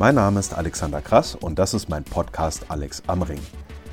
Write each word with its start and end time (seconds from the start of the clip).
Mein 0.00 0.14
Name 0.14 0.40
ist 0.40 0.54
Alexander 0.54 1.02
Krass 1.02 1.34
und 1.34 1.58
das 1.58 1.74
ist 1.74 1.90
mein 1.90 2.04
Podcast 2.04 2.64
Alex 2.68 3.02
am 3.06 3.20
Ring. 3.20 3.42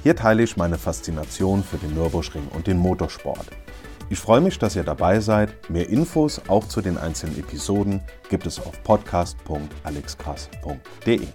Hier 0.03 0.15
teile 0.15 0.41
ich 0.41 0.55
meine 0.55 0.77
Faszination 0.77 1.65
für 1.65 1.75
den 1.75 1.95
Nürburgring 1.95 2.47
und 2.55 2.65
den 2.65 2.77
Motorsport. 2.77 3.47
Ich 4.09 4.17
freue 4.17 4.39
mich, 4.39 4.57
dass 4.57 4.77
ihr 4.77 4.85
dabei 4.85 5.19
seid. 5.19 5.69
Mehr 5.69 5.89
Infos 5.89 6.41
auch 6.47 6.65
zu 6.65 6.79
den 6.79 6.97
einzelnen 6.97 7.37
Episoden 7.37 7.99
gibt 8.29 8.45
es 8.45 8.57
auf 8.57 8.81
podcast.alexkrass.de. 8.83 11.27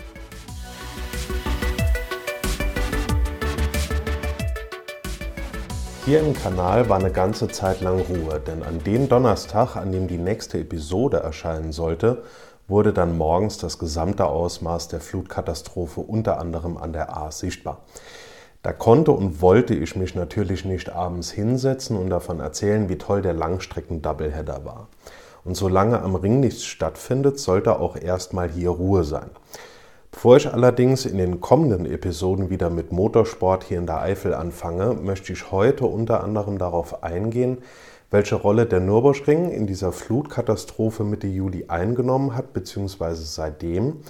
Hier 6.06 6.20
im 6.20 6.32
Kanal 6.32 6.88
war 6.88 6.98
eine 6.98 7.12
ganze 7.12 7.48
Zeit 7.48 7.82
lang 7.82 8.00
Ruhe, 8.00 8.40
denn 8.40 8.62
an 8.62 8.82
dem 8.82 9.06
Donnerstag, 9.08 9.76
an 9.76 9.92
dem 9.92 10.08
die 10.08 10.16
nächste 10.16 10.58
Episode 10.58 11.18
erscheinen 11.18 11.72
sollte, 11.72 12.22
wurde 12.72 12.94
dann 12.94 13.18
morgens 13.18 13.58
das 13.58 13.78
gesamte 13.78 14.24
Ausmaß 14.24 14.88
der 14.88 15.02
Flutkatastrophe 15.02 16.00
unter 16.00 16.40
anderem 16.40 16.78
an 16.78 16.94
der 16.94 17.14
A 17.14 17.30
sichtbar. 17.30 17.82
Da 18.62 18.72
konnte 18.72 19.10
und 19.12 19.42
wollte 19.42 19.74
ich 19.74 19.94
mich 19.94 20.14
natürlich 20.14 20.64
nicht 20.64 20.88
abends 20.88 21.30
hinsetzen 21.30 21.98
und 21.98 22.08
davon 22.08 22.40
erzählen, 22.40 22.88
wie 22.88 22.96
toll 22.96 23.20
der 23.20 23.34
Langstrecken-Doubleheader 23.34 24.64
war. 24.64 24.88
Und 25.44 25.54
solange 25.54 26.00
am 26.00 26.14
Ring 26.14 26.40
nichts 26.40 26.64
stattfindet, 26.64 27.38
sollte 27.38 27.78
auch 27.78 27.94
erstmal 27.94 28.48
hier 28.48 28.70
Ruhe 28.70 29.04
sein. 29.04 29.28
Bevor 30.12 30.36
ich 30.36 30.52
allerdings 30.52 31.06
in 31.06 31.16
den 31.16 31.40
kommenden 31.40 31.86
Episoden 31.86 32.50
wieder 32.50 32.68
mit 32.70 32.92
Motorsport 32.92 33.64
hier 33.64 33.78
in 33.78 33.86
der 33.86 34.02
Eifel 34.02 34.34
anfange, 34.34 34.92
möchte 34.92 35.32
ich 35.32 35.50
heute 35.50 35.86
unter 35.86 36.22
anderem 36.22 36.58
darauf 36.58 37.02
eingehen, 37.02 37.58
welche 38.10 38.36
Rolle 38.36 38.66
der 38.66 38.78
Nürburgring 38.78 39.50
in 39.50 39.66
dieser 39.66 39.90
Flutkatastrophe 39.90 41.02
Mitte 41.02 41.26
Juli 41.26 41.64
eingenommen 41.68 42.36
hat, 42.36 42.52
beziehungsweise 42.52 43.24
seitdem. 43.24 44.02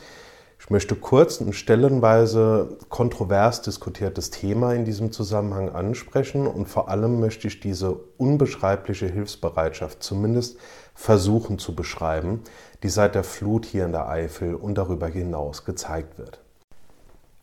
Ich 0.58 0.70
möchte 0.70 0.97
kurz 0.97 1.41
ein 1.41 1.53
stellenweise 1.53 2.78
kontrovers 2.89 3.62
diskutiertes 3.62 4.30
Thema 4.30 4.75
in 4.75 4.84
diesem 4.84 5.12
Zusammenhang 5.12 5.70
ansprechen 5.70 6.47
und 6.47 6.69
vor 6.69 6.89
allem 6.89 7.20
möchte 7.20 7.47
ich 7.47 7.61
diese 7.61 7.98
unbeschreibliche 8.17 9.06
Hilfsbereitschaft 9.06 10.03
zumindest 10.03 10.58
versuchen 10.95 11.59
zu 11.59 11.75
beschreiben, 11.75 12.43
die 12.83 12.89
seit 12.89 13.15
der 13.15 13.25
Flut 13.25 13.67
hier 13.67 13.85
in 13.85 13.93
der 13.93 14.09
Eifel 14.09 14.55
und 14.55 14.77
darüber 14.77 15.07
hinaus 15.07 15.65
gezeigt 15.65 16.19
wird. 16.19 16.41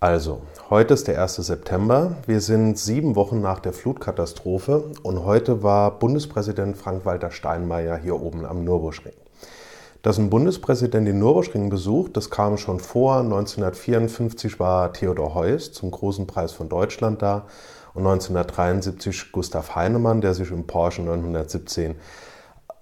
Also, 0.02 0.44
heute 0.70 0.94
ist 0.94 1.10
der 1.10 1.22
1. 1.22 1.36
September. 1.36 2.16
Wir 2.26 2.40
sind 2.40 2.78
sieben 2.78 3.18
Wochen 3.18 3.42
nach 3.42 3.60
der 3.60 3.74
Flutkatastrophe 3.74 4.92
und 5.04 5.26
heute 5.26 5.62
war 5.62 6.00
Bundespräsident 6.00 6.78
Frank-Walter 6.78 7.32
Steinmeier 7.32 7.98
hier 7.98 8.22
oben 8.22 8.46
am 8.46 8.64
Nürburgring. 8.64 9.12
Dass 10.02 10.18
ein 10.18 10.30
Bundespräsident 10.30 11.06
den 11.06 11.20
Nürburgring 11.20 11.70
besucht, 11.70 12.16
das 12.16 12.30
kam 12.30 12.58
schon 12.58 12.80
vor. 12.80 13.18
1954 13.18 14.58
war 14.58 14.94
Theodor 14.94 15.34
Heuss 15.36 15.74
zum 15.74 15.92
Großen 15.92 16.26
Preis 16.26 16.54
von 16.54 16.70
Deutschland 16.70 17.22
da 17.22 17.48
und 17.94 18.08
1973 18.08 19.34
Gustav 19.34 19.76
Heinemann, 19.76 20.22
der 20.22 20.34
sich 20.34 20.50
im 20.52 20.66
Porsche 20.66 21.02
917 21.02 21.92
äh, 21.92 21.96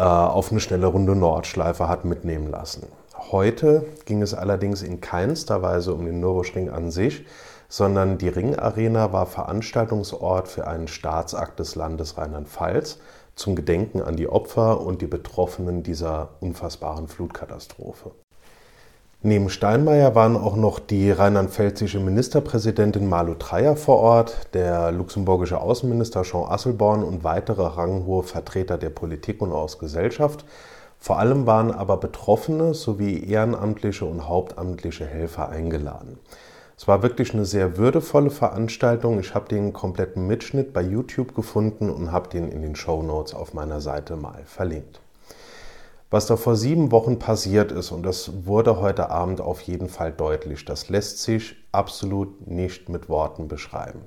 auf 0.03 0.51
eine 0.51 0.59
schnelle 0.59 0.87
Runde 0.87 1.15
Nordschleife 1.15 1.87
hat 1.87 2.05
mitnehmen 2.05 2.51
lassen. 2.51 2.87
Heute 3.31 3.85
ging 4.05 4.21
es 4.21 4.33
allerdings 4.33 4.83
in 4.83 5.01
keinster 5.01 5.61
Weise 5.61 5.93
um 5.93 6.05
den 6.05 6.19
Nürburgring 6.19 6.69
an 6.69 6.91
sich, 6.91 7.25
sondern 7.67 8.17
die 8.17 8.29
Ringarena 8.29 9.11
war 9.11 9.25
Veranstaltungsort 9.25 10.47
für 10.47 10.67
einen 10.67 10.87
Staatsakt 10.87 11.59
des 11.59 11.75
Landes 11.75 12.17
Rheinland-Pfalz 12.17 12.99
zum 13.35 13.55
Gedenken 13.55 14.01
an 14.01 14.15
die 14.15 14.29
Opfer 14.29 14.81
und 14.81 15.01
die 15.01 15.07
Betroffenen 15.07 15.83
dieser 15.83 16.29
unfassbaren 16.39 17.07
Flutkatastrophe. 17.07 18.11
Neben 19.23 19.49
Steinmeier 19.49 20.15
waren 20.15 20.37
auch 20.37 20.55
noch 20.55 20.79
die 20.79 21.11
rheinland-pfälzische 21.11 21.99
Ministerpräsidentin 21.99 23.09
Malu 23.09 23.33
Dreyer 23.33 23.75
vor 23.75 23.97
Ort, 23.97 24.53
der 24.53 24.91
luxemburgische 24.91 25.59
Außenminister 25.59 26.23
Jean 26.23 26.49
Asselborn 26.49 27.03
und 27.03 27.23
weitere 27.23 27.63
ranghohe 27.63 28.23
Vertreter 28.23 28.77
der 28.77 28.91
Politik 28.91 29.41
und 29.41 29.51
aus 29.51 29.79
Gesellschaft 29.79 30.45
vor 30.99 31.19
allem 31.19 31.45
waren 31.45 31.71
aber 31.71 31.97
Betroffene 31.97 32.73
sowie 32.73 33.23
ehrenamtliche 33.23 34.05
und 34.05 34.27
hauptamtliche 34.27 35.05
Helfer 35.05 35.49
eingeladen. 35.49 36.19
Es 36.75 36.87
war 36.87 37.01
wirklich 37.01 37.33
eine 37.33 37.45
sehr 37.45 37.77
würdevolle 37.77 38.29
Veranstaltung. 38.29 39.19
Ich 39.19 39.33
habe 39.33 39.47
den 39.47 39.73
kompletten 39.73 40.27
Mitschnitt 40.27 40.73
bei 40.73 40.81
YouTube 40.81 41.33
gefunden 41.33 41.89
und 41.89 42.11
habe 42.11 42.29
den 42.29 42.49
in 42.49 42.61
den 42.61 42.75
Show 42.75 43.01
Notes 43.01 43.33
auf 43.33 43.53
meiner 43.53 43.81
Seite 43.81 44.15
mal 44.15 44.43
verlinkt. 44.45 45.01
Was 46.09 46.25
da 46.25 46.37
vor 46.37 46.55
sieben 46.55 46.93
Wochen 46.93 47.19
passiert 47.19 47.73
ist, 47.73 47.91
und 47.91 48.03
das 48.03 48.45
wurde 48.45 48.79
heute 48.79 49.09
Abend 49.09 49.41
auf 49.41 49.59
jeden 49.59 49.89
Fall 49.89 50.13
deutlich, 50.13 50.63
das 50.63 50.87
lässt 50.87 51.21
sich 51.21 51.57
absolut 51.73 52.47
nicht 52.47 52.87
mit 52.87 53.09
Worten 53.09 53.49
beschreiben. 53.49 54.03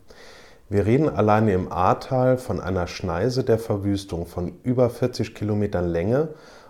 Wir 0.71 0.87
reden 0.87 1.11
alleine 1.11 1.53
im 1.53 1.71
Ahrtal 1.71 2.38
von 2.38 2.59
einer 2.59 2.87
Schneise 2.87 3.44
der 3.44 3.59
Verwüstung 3.59 4.25
von 4.25 4.61
über 4.62 4.88
40 4.88 5.34
Kilometern 5.34 5.88
Länge 5.88 6.28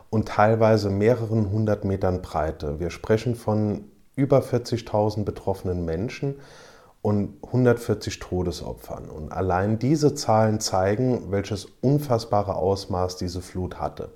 und 0.09 0.27
teilweise 0.27 0.91
mehreren 0.91 1.53
hundert 1.53 1.85
Metern 1.85 2.23
Breite. 2.23 2.81
Wir 2.81 2.91
sprechen 2.91 3.37
von 3.37 3.85
über 4.17 4.41
40.000 4.41 5.23
betroffenen 5.25 5.85
Menschen 5.85 6.41
und 7.03 7.37
140 7.45 8.19
Todesopfern. 8.19 9.09
Und 9.09 9.33
allein 9.33 9.79
diese 9.79 10.15
Zahlen 10.15 10.59
zeigen, 10.59 11.31
welches 11.31 11.67
unfassbare 11.83 12.57
Ausmaß 12.57 13.17
diese 13.17 13.41
Flut 13.41 13.79
hatte. 13.79 14.11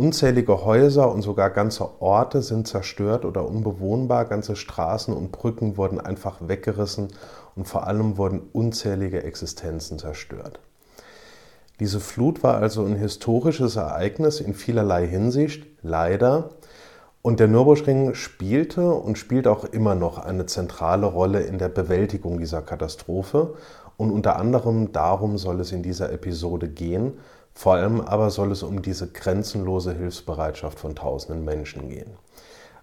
Unzählige 0.00 0.64
Häuser 0.64 1.12
und 1.12 1.20
sogar 1.20 1.50
ganze 1.50 2.00
Orte 2.00 2.40
sind 2.40 2.66
zerstört 2.66 3.26
oder 3.26 3.46
unbewohnbar, 3.46 4.24
ganze 4.24 4.56
Straßen 4.56 5.12
und 5.12 5.30
Brücken 5.30 5.76
wurden 5.76 6.00
einfach 6.00 6.38
weggerissen 6.40 7.08
und 7.54 7.68
vor 7.68 7.86
allem 7.86 8.16
wurden 8.16 8.40
unzählige 8.54 9.22
Existenzen 9.24 9.98
zerstört. 9.98 10.58
Diese 11.80 12.00
Flut 12.00 12.42
war 12.42 12.54
also 12.54 12.82
ein 12.82 12.96
historisches 12.96 13.76
Ereignis 13.76 14.40
in 14.40 14.54
vielerlei 14.54 15.06
Hinsicht, 15.06 15.66
leider. 15.82 16.52
Und 17.20 17.38
der 17.38 17.48
Nürburgring 17.48 18.14
spielte 18.14 18.90
und 18.90 19.18
spielt 19.18 19.46
auch 19.46 19.66
immer 19.66 19.94
noch 19.94 20.16
eine 20.16 20.46
zentrale 20.46 21.04
Rolle 21.04 21.40
in 21.40 21.58
der 21.58 21.68
Bewältigung 21.68 22.38
dieser 22.38 22.62
Katastrophe. 22.62 23.52
Und 23.98 24.10
unter 24.12 24.36
anderem 24.36 24.92
darum 24.92 25.36
soll 25.36 25.60
es 25.60 25.72
in 25.72 25.82
dieser 25.82 26.10
Episode 26.10 26.70
gehen. 26.70 27.18
Vor 27.54 27.74
allem 27.74 28.00
aber 28.00 28.30
soll 28.30 28.52
es 28.52 28.62
um 28.62 28.82
diese 28.82 29.10
grenzenlose 29.10 29.92
Hilfsbereitschaft 29.92 30.78
von 30.78 30.94
tausenden 30.94 31.44
Menschen 31.44 31.88
gehen. 31.88 32.12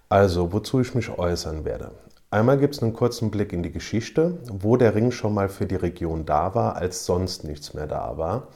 Also, 0.08 0.52
wozu 0.52 0.80
ich 0.80 0.94
mich 0.94 1.10
äußern 1.18 1.64
werde. 1.64 1.90
Einmal 2.30 2.58
gibt 2.58 2.74
es 2.74 2.82
einen 2.82 2.92
kurzen 2.92 3.30
Blick 3.30 3.52
in 3.52 3.62
die 3.62 3.72
Geschichte, 3.72 4.38
wo 4.50 4.76
der 4.76 4.94
Ring 4.94 5.10
schon 5.10 5.32
mal 5.32 5.48
für 5.48 5.66
die 5.66 5.76
Region 5.76 6.26
da 6.26 6.54
war, 6.54 6.76
als 6.76 7.06
sonst 7.06 7.44
nichts 7.44 7.72
mehr 7.72 7.86
da 7.86 8.18
war. 8.18 8.48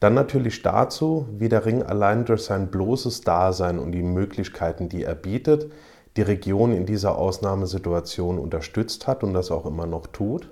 Dann 0.00 0.14
natürlich 0.14 0.62
dazu, 0.62 1.26
wie 1.38 1.48
der 1.48 1.64
Ring 1.64 1.82
allein 1.82 2.24
durch 2.24 2.44
sein 2.44 2.70
bloßes 2.70 3.22
Dasein 3.22 3.78
und 3.78 3.92
die 3.92 4.02
Möglichkeiten, 4.02 4.88
die 4.88 5.04
er 5.04 5.14
bietet, 5.14 5.70
die 6.16 6.22
Region 6.22 6.72
in 6.72 6.86
dieser 6.86 7.16
Ausnahmesituation 7.16 8.38
unterstützt 8.38 9.06
hat 9.06 9.22
und 9.22 9.34
das 9.34 9.50
auch 9.50 9.66
immer 9.66 9.86
noch 9.86 10.06
tut. 10.06 10.50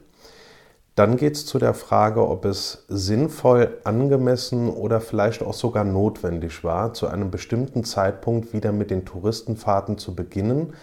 Dann 0.94 1.16
geht 1.16 1.34
es 1.34 1.44
zu 1.44 1.58
der 1.58 1.74
Frage, 1.74 2.28
ob 2.28 2.44
es 2.44 2.84
sinnvoll, 2.88 3.78
angemessen 3.82 4.70
oder 4.70 5.00
vielleicht 5.00 5.42
auch 5.42 5.54
sogar 5.54 5.82
notwendig 5.82 6.62
war, 6.62 6.94
zu 6.94 7.08
einem 7.08 7.32
bestimmten 7.32 7.82
Zeitpunkt 7.82 8.52
wieder 8.52 8.70
mit 8.70 8.92
den 8.92 9.04
Touristenfahrten 9.04 9.98
zu 9.98 10.14
beginnen, 10.14 10.74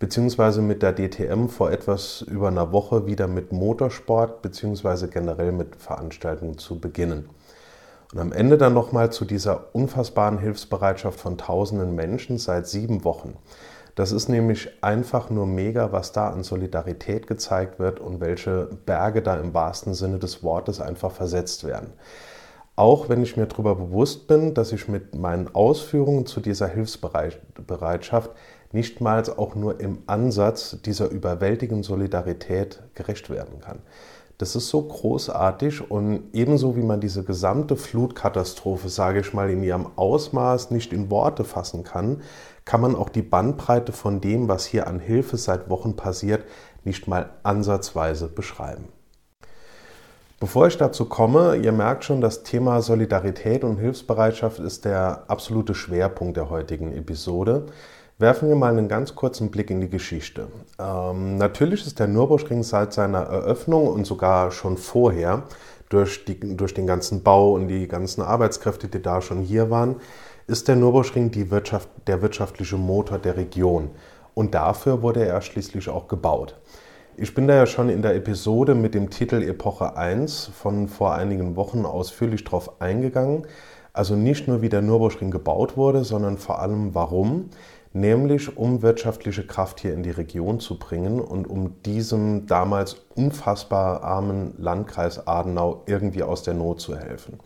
beziehungsweise 0.00 0.60
mit 0.60 0.82
der 0.82 0.94
DTM 0.94 1.46
vor 1.46 1.70
etwas 1.70 2.22
über 2.22 2.48
einer 2.48 2.72
Woche 2.72 3.06
wieder 3.06 3.28
mit 3.28 3.52
Motorsport, 3.52 4.42
beziehungsweise 4.42 5.06
generell 5.06 5.52
mit 5.52 5.76
Veranstaltungen 5.76 6.58
zu 6.58 6.80
beginnen. 6.80 7.28
Und 8.12 8.18
am 8.18 8.32
Ende 8.32 8.58
dann 8.58 8.74
nochmal 8.74 9.12
zu 9.12 9.24
dieser 9.24 9.72
unfassbaren 9.72 10.38
Hilfsbereitschaft 10.38 11.20
von 11.20 11.38
tausenden 11.38 11.94
Menschen 11.94 12.38
seit 12.38 12.66
sieben 12.66 13.04
Wochen. 13.04 13.34
Das 13.94 14.12
ist 14.12 14.28
nämlich 14.28 14.70
einfach 14.82 15.30
nur 15.30 15.46
mega, 15.46 15.92
was 15.92 16.12
da 16.12 16.28
an 16.28 16.42
Solidarität 16.42 17.26
gezeigt 17.26 17.78
wird 17.78 18.00
und 18.00 18.20
welche 18.20 18.68
Berge 18.86 19.22
da 19.22 19.36
im 19.36 19.54
wahrsten 19.54 19.94
Sinne 19.94 20.18
des 20.18 20.42
Wortes 20.42 20.80
einfach 20.80 21.12
versetzt 21.12 21.64
werden. 21.64 21.92
Auch 22.76 23.08
wenn 23.08 23.22
ich 23.22 23.36
mir 23.36 23.46
darüber 23.46 23.74
bewusst 23.74 24.26
bin, 24.26 24.54
dass 24.54 24.72
ich 24.72 24.88
mit 24.88 25.14
meinen 25.14 25.54
Ausführungen 25.54 26.24
zu 26.24 26.40
dieser 26.40 26.68
Hilfsbereitschaft 26.68 28.30
nichtmals 28.72 29.36
auch 29.36 29.54
nur 29.54 29.80
im 29.80 30.02
Ansatz 30.06 30.78
dieser 30.84 31.10
überwältigenden 31.10 31.82
Solidarität 31.82 32.82
gerecht 32.94 33.28
werden 33.28 33.60
kann. 33.60 33.80
Das 34.40 34.56
ist 34.56 34.70
so 34.70 34.80
großartig 34.80 35.90
und 35.90 36.30
ebenso 36.32 36.74
wie 36.74 36.82
man 36.82 36.98
diese 36.98 37.24
gesamte 37.24 37.76
Flutkatastrophe, 37.76 38.88
sage 38.88 39.20
ich 39.20 39.34
mal, 39.34 39.50
in 39.50 39.62
ihrem 39.62 39.88
Ausmaß 39.96 40.70
nicht 40.70 40.94
in 40.94 41.10
Worte 41.10 41.44
fassen 41.44 41.84
kann, 41.84 42.22
kann 42.64 42.80
man 42.80 42.96
auch 42.96 43.10
die 43.10 43.20
Bandbreite 43.20 43.92
von 43.92 44.22
dem, 44.22 44.48
was 44.48 44.64
hier 44.64 44.86
an 44.86 44.98
Hilfe 44.98 45.36
seit 45.36 45.68
Wochen 45.68 45.94
passiert, 45.94 46.46
nicht 46.84 47.06
mal 47.06 47.28
ansatzweise 47.42 48.28
beschreiben. 48.28 48.88
Bevor 50.38 50.68
ich 50.68 50.78
dazu 50.78 51.04
komme, 51.04 51.56
ihr 51.56 51.72
merkt 51.72 52.04
schon, 52.04 52.22
das 52.22 52.42
Thema 52.42 52.80
Solidarität 52.80 53.62
und 53.62 53.76
Hilfsbereitschaft 53.76 54.58
ist 54.58 54.86
der 54.86 55.24
absolute 55.28 55.74
Schwerpunkt 55.74 56.38
der 56.38 56.48
heutigen 56.48 56.96
Episode. 56.96 57.66
Werfen 58.20 58.50
wir 58.50 58.56
mal 58.56 58.76
einen 58.76 58.86
ganz 58.86 59.14
kurzen 59.14 59.50
Blick 59.50 59.70
in 59.70 59.80
die 59.80 59.88
Geschichte. 59.88 60.48
Ähm, 60.78 61.38
natürlich 61.38 61.86
ist 61.86 61.98
der 61.98 62.06
Nürburgring 62.06 62.62
seit 62.62 62.92
seiner 62.92 63.20
Eröffnung 63.20 63.88
und 63.88 64.06
sogar 64.06 64.50
schon 64.50 64.76
vorher 64.76 65.44
durch, 65.88 66.26
die, 66.26 66.38
durch 66.54 66.74
den 66.74 66.86
ganzen 66.86 67.22
Bau 67.22 67.54
und 67.54 67.68
die 67.68 67.88
ganzen 67.88 68.20
Arbeitskräfte, 68.20 68.88
die 68.88 69.00
da 69.00 69.22
schon 69.22 69.40
hier 69.40 69.70
waren, 69.70 69.96
ist 70.46 70.68
der 70.68 70.76
Nürburgring 70.76 71.30
die 71.30 71.50
Wirtschaft, 71.50 71.88
der 72.08 72.20
wirtschaftliche 72.20 72.76
Motor 72.76 73.16
der 73.18 73.38
Region. 73.38 73.88
Und 74.34 74.54
dafür 74.54 75.00
wurde 75.00 75.24
er 75.24 75.40
schließlich 75.40 75.88
auch 75.88 76.06
gebaut. 76.06 76.60
Ich 77.16 77.34
bin 77.34 77.48
da 77.48 77.54
ja 77.54 77.64
schon 77.64 77.88
in 77.88 78.02
der 78.02 78.14
Episode 78.14 78.74
mit 78.74 78.92
dem 78.92 79.08
Titel 79.08 79.42
Epoche 79.42 79.96
1 79.96 80.50
von 80.54 80.88
vor 80.88 81.14
einigen 81.14 81.56
Wochen 81.56 81.86
ausführlich 81.86 82.44
drauf 82.44 82.82
eingegangen. 82.82 83.46
Also 83.94 84.14
nicht 84.14 84.46
nur, 84.46 84.60
wie 84.60 84.68
der 84.68 84.82
Nürburgring 84.82 85.30
gebaut 85.30 85.78
wurde, 85.78 86.04
sondern 86.04 86.36
vor 86.36 86.60
allem 86.60 86.94
warum 86.94 87.48
nämlich 87.92 88.56
um 88.56 88.82
wirtschaftliche 88.82 89.46
Kraft 89.46 89.80
hier 89.80 89.92
in 89.92 90.02
die 90.02 90.10
Region 90.10 90.60
zu 90.60 90.78
bringen 90.78 91.20
und 91.20 91.46
um 91.46 91.82
diesem 91.82 92.46
damals 92.46 92.96
unfassbar 93.14 94.02
armen 94.02 94.54
Landkreis 94.58 95.26
Adenau 95.26 95.82
irgendwie 95.86 96.22
aus 96.22 96.42
der 96.42 96.54
Not 96.54 96.80
zu 96.80 96.96
helfen. 96.96 97.40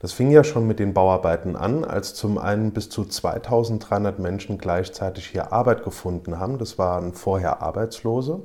Das 0.00 0.12
fing 0.12 0.30
ja 0.30 0.44
schon 0.44 0.66
mit 0.66 0.78
den 0.78 0.94
Bauarbeiten 0.94 1.56
an, 1.56 1.84
als 1.84 2.14
zum 2.14 2.38
einen 2.38 2.72
bis 2.72 2.88
zu 2.88 3.04
2300 3.04 4.18
Menschen 4.20 4.58
gleichzeitig 4.58 5.26
hier 5.26 5.52
Arbeit 5.52 5.82
gefunden 5.82 6.38
haben. 6.38 6.58
Das 6.58 6.78
waren 6.78 7.14
vorher 7.14 7.62
Arbeitslose 7.62 8.42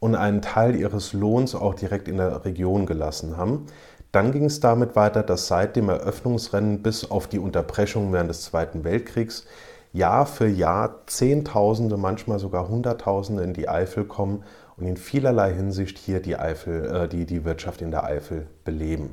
und 0.00 0.14
einen 0.14 0.40
Teil 0.40 0.74
ihres 0.74 1.12
Lohns 1.12 1.54
auch 1.54 1.74
direkt 1.74 2.08
in 2.08 2.16
der 2.16 2.44
Region 2.46 2.86
gelassen 2.86 3.36
haben. 3.36 3.66
Dann 4.12 4.32
ging 4.32 4.46
es 4.46 4.60
damit 4.60 4.96
weiter, 4.96 5.22
dass 5.22 5.46
seit 5.46 5.76
dem 5.76 5.88
Eröffnungsrennen 5.88 6.82
bis 6.82 7.10
auf 7.10 7.26
die 7.26 7.38
Unterbrechung 7.38 8.12
während 8.12 8.30
des 8.30 8.42
Zweiten 8.42 8.84
Weltkriegs 8.84 9.46
Jahr 9.92 10.26
für 10.26 10.48
Jahr 10.48 11.06
Zehntausende, 11.06 11.96
manchmal 11.96 12.38
sogar 12.38 12.68
Hunderttausende 12.68 13.42
in 13.42 13.52
die 13.52 13.68
Eifel 13.68 14.04
kommen 14.04 14.44
und 14.76 14.86
in 14.86 14.96
vielerlei 14.96 15.52
Hinsicht 15.52 15.98
hier 15.98 16.20
die, 16.20 16.36
Eifel, 16.36 16.84
äh, 16.86 17.08
die, 17.08 17.26
die 17.26 17.44
Wirtschaft 17.44 17.82
in 17.82 17.90
der 17.90 18.04
Eifel 18.04 18.46
beleben. 18.64 19.10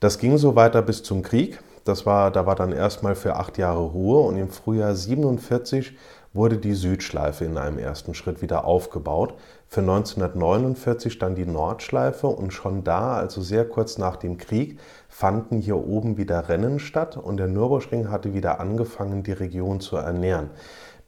Das 0.00 0.18
ging 0.18 0.36
so 0.36 0.56
weiter 0.56 0.82
bis 0.82 1.02
zum 1.02 1.22
Krieg. 1.22 1.60
Das 1.84 2.06
war, 2.06 2.30
da 2.30 2.46
war 2.46 2.56
dann 2.56 2.72
erstmal 2.72 3.14
für 3.14 3.36
acht 3.36 3.58
Jahre 3.58 3.82
Ruhe 3.82 4.20
und 4.20 4.36
im 4.36 4.48
Frühjahr 4.48 4.94
47 4.94 5.96
wurde 6.32 6.58
die 6.58 6.74
Südschleife 6.74 7.44
in 7.44 7.56
einem 7.56 7.78
ersten 7.78 8.14
Schritt 8.14 8.42
wieder 8.42 8.64
aufgebaut. 8.64 9.34
Für 9.68 9.80
1949 9.80 11.18
dann 11.18 11.34
die 11.34 11.46
Nordschleife 11.46 12.26
und 12.26 12.52
schon 12.52 12.84
da, 12.84 13.14
also 13.14 13.40
sehr 13.40 13.66
kurz 13.66 13.98
nach 13.98 14.16
dem 14.16 14.36
Krieg, 14.36 14.78
fanden 15.14 15.60
hier 15.60 15.76
oben 15.76 16.16
wieder 16.16 16.48
Rennen 16.48 16.80
statt 16.80 17.16
und 17.16 17.36
der 17.36 17.46
Nürburgring 17.46 18.10
hatte 18.10 18.34
wieder 18.34 18.58
angefangen, 18.58 19.22
die 19.22 19.30
Region 19.30 19.78
zu 19.78 19.94
ernähren. 19.94 20.50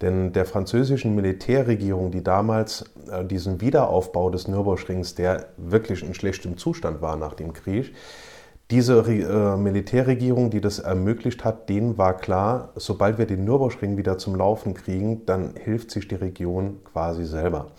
Denn 0.01 0.33
der 0.33 0.45
französischen 0.45 1.17
Militärregierung, 1.17 2.13
die 2.13 2.23
damals 2.23 2.85
äh, 3.11 3.25
diesen 3.25 3.61
Wiederaufbau 3.61 4.31
des 4.31 4.47
Nürburgrings, 4.47 5.17
der 5.17 5.47
wirklich 5.57 6.05
in 6.05 6.15
schlechtem 6.15 6.57
Zustand 6.57 7.03
war 7.03 7.17
nach 7.17 7.35
dem 7.35 7.53
Krieg, 7.53 7.97
diese 8.71 9.01
äh, 9.01 9.57
Militärregierung, 9.57 10.51
die 10.51 10.61
das 10.61 10.79
ermöglicht 10.79 11.45
hat, 11.45 11.69
denen 11.69 11.99
war 11.99 12.17
klar, 12.17 12.71
sobald 12.77 13.19
wir 13.19 13.27
den 13.27 13.45
Nürburgring 13.45 13.97
wieder 13.97 14.19
zum 14.19 14.37
Laufen 14.37 14.75
kriegen, 14.75 15.27
dann 15.27 15.55
hilft 15.57 15.91
sich 15.91 16.07
die 16.07 16.15
Region 16.15 16.79
quasi 16.85 17.25
selber. 17.25 17.73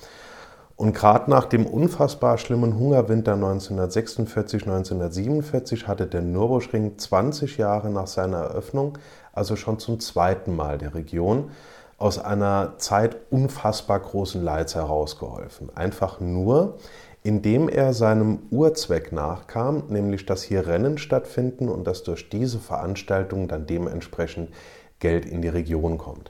Und 0.77 0.93
gerade 0.93 1.29
nach 1.31 1.45
dem 1.45 1.65
unfassbar 1.65 2.37
schlimmen 2.37 2.77
Hungerwinter 2.77 3.33
1946, 3.33 4.61
1947 4.61 5.87
hatte 5.87 6.05
der 6.05 6.21
Nürburgring 6.21 6.99
20 6.99 7.57
Jahre 7.57 7.89
nach 7.89 8.05
seiner 8.05 8.37
Eröffnung, 8.37 8.99
also 9.33 9.55
schon 9.55 9.79
zum 9.79 9.99
zweiten 9.99 10.55
Mal 10.55 10.77
der 10.77 10.93
Region, 10.93 11.49
aus 11.97 12.19
einer 12.19 12.75
Zeit 12.77 13.17
unfassbar 13.31 13.99
großen 13.99 14.43
Leids 14.43 14.75
herausgeholfen. 14.75 15.75
Einfach 15.75 16.19
nur, 16.19 16.77
indem 17.23 17.69
er 17.69 17.93
seinem 17.93 18.43
Urzweck 18.51 19.11
nachkam, 19.11 19.81
nämlich 19.89 20.27
dass 20.27 20.43
hier 20.43 20.67
Rennen 20.67 20.99
stattfinden 20.99 21.69
und 21.69 21.87
dass 21.87 22.03
durch 22.03 22.29
diese 22.29 22.59
Veranstaltung 22.59 23.47
dann 23.47 23.65
dementsprechend 23.65 24.51
Geld 24.99 25.25
in 25.25 25.41
die 25.41 25.49
Region 25.49 25.97
kommt. 25.97 26.29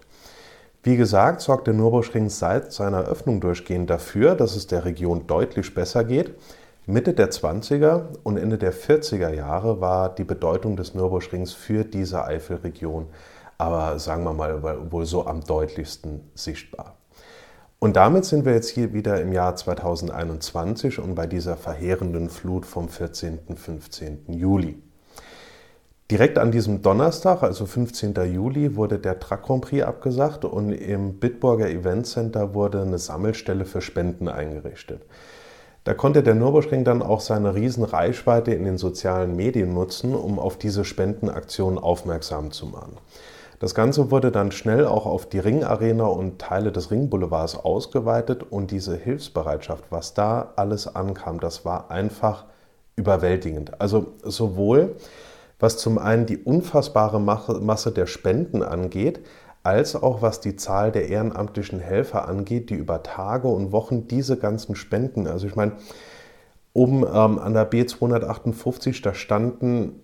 Wie 0.88 0.95
gesagt, 0.95 1.42
sorgt 1.42 1.68
der 1.68 1.74
Nürburgring 1.74 2.30
seit 2.30 2.72
seiner 2.72 3.04
Öffnung 3.04 3.42
durchgehend 3.42 3.89
dafür, 3.89 4.36
dass 4.36 4.56
es 4.56 4.68
der 4.68 4.86
Region 4.86 5.28
deutlich 5.28 5.74
besser 5.74 6.06
geht. 6.06 6.34
Mitte 6.86 7.13
der 7.13 7.30
20er 7.30 8.06
und 8.24 8.38
Ende 8.38 8.57
der 8.57 8.74
40er 8.74 9.34
Jahre 9.34 9.81
war 9.81 10.16
die 10.16 10.24
Bedeutung 10.24 10.78
des 10.78 10.94
Nürburgrings 10.94 11.51
für 11.51 11.84
diese 11.84 12.24
Eifelregion 12.24 13.07
aber 13.57 13.98
sagen 14.00 14.24
wir 14.24 14.34
mal 14.34 14.92
wohl 14.92 15.06
so 15.06 15.25
am 15.25 15.44
deutlichsten 15.44 16.30
sichtbar. 16.36 16.95
Und 17.80 17.95
damit 17.95 18.25
sind 18.25 18.45
wir 18.45 18.54
jetzt 18.54 18.69
hier 18.69 18.94
wieder 18.94 19.22
im 19.22 19.33
Jahr 19.33 19.56
2021 19.56 21.00
und 21.00 21.16
bei 21.16 21.28
dieser 21.28 21.57
verheerenden 21.57 22.30
Flut 22.30 22.66
vom 22.66 22.90
14. 22.90 23.40
15. 23.56 24.25
Juli. 24.28 24.81
Direkt 26.09 26.38
an 26.38 26.51
diesem 26.54 26.81
Donnerstag, 26.81 27.44
also 27.44 27.65
15. 27.65 28.13
Juli, 28.33 28.77
wurde 28.77 28.98
der 28.98 29.19
Truck 29.19 29.44
Grand 29.44 29.65
Prix 29.65 29.86
abgesagt 29.86 30.45
und 30.45 30.71
im 30.71 31.19
Bitburger 31.19 31.69
Event 31.69 32.07
Center 32.07 32.54
wurde 32.54 32.81
eine 32.81 32.98
Sammelstelle 32.98 33.65
für 33.65 33.81
Spenden 33.81 34.30
eingerichtet. 34.30 35.01
Da 35.83 35.94
konnte 35.94 36.24
der 36.24 36.36
Nürburgring 36.36 36.86
dann 36.86 37.01
auch 37.01 37.19
seine 37.19 37.56
riesen 37.56 37.83
Reichweite 37.83 38.54
in 38.54 38.63
den 38.63 38.77
sozialen 38.77 39.36
Medien 39.36 39.74
nutzen, 39.74 40.15
um 40.15 40.39
auf 40.39 40.57
diese 40.57 40.86
Spendenaktion 40.86 41.77
aufmerksam 41.77 42.51
zu 42.51 42.68
machen. 42.68 42.98
Das 43.59 43.75
Ganze 43.75 44.09
wurde 44.09 44.31
dann 44.31 44.54
schnell 44.54 44.86
auch 44.86 45.06
auf 45.06 45.27
die 45.27 45.39
Ringarena 45.39 46.06
und 46.06 46.39
Teile 46.39 46.71
des 46.71 46.89
Ringboulevards 46.89 47.57
ausgeweitet 47.57 48.44
und 48.50 48.71
diese 48.71 48.95
Hilfsbereitschaft, 48.95 49.86
was 49.89 50.13
da 50.13 50.54
alles 50.56 50.95
ankam, 50.95 51.42
das 51.42 51.65
war 51.65 51.92
einfach 51.92 52.45
überwältigend. 52.95 53.81
Also 53.81 54.13
sowohl 54.24 54.95
was 55.59 55.77
zum 55.77 55.98
einen 55.98 56.25
die 56.25 56.38
unfassbare 56.38 57.19
Masse 57.19 57.92
der 57.92 58.06
Spenden 58.06 58.63
angeht, 58.63 59.21
als 59.63 59.95
auch 59.95 60.21
was 60.21 60.39
die 60.39 60.56
Zahl 60.56 60.92
der 60.92 61.09
ehrenamtlichen 61.09 61.80
Helfer 61.80 62.27
angeht, 62.27 62.69
die 62.69 62.75
über 62.75 63.04
Tage 63.04 63.48
und 63.48 63.71
Wochen 63.71 64.07
diese 64.07 64.38
ganzen 64.38 64.75
Spenden, 64.75 65.27
also 65.27 65.48
ich 65.48 65.56
meine, 65.56 65.74
oben 66.74 67.04
ähm, 67.04 67.39
an 67.39 67.54
der 67.54 67.69
B258, 67.69 69.01
da 69.01 69.13
standen 69.13 70.00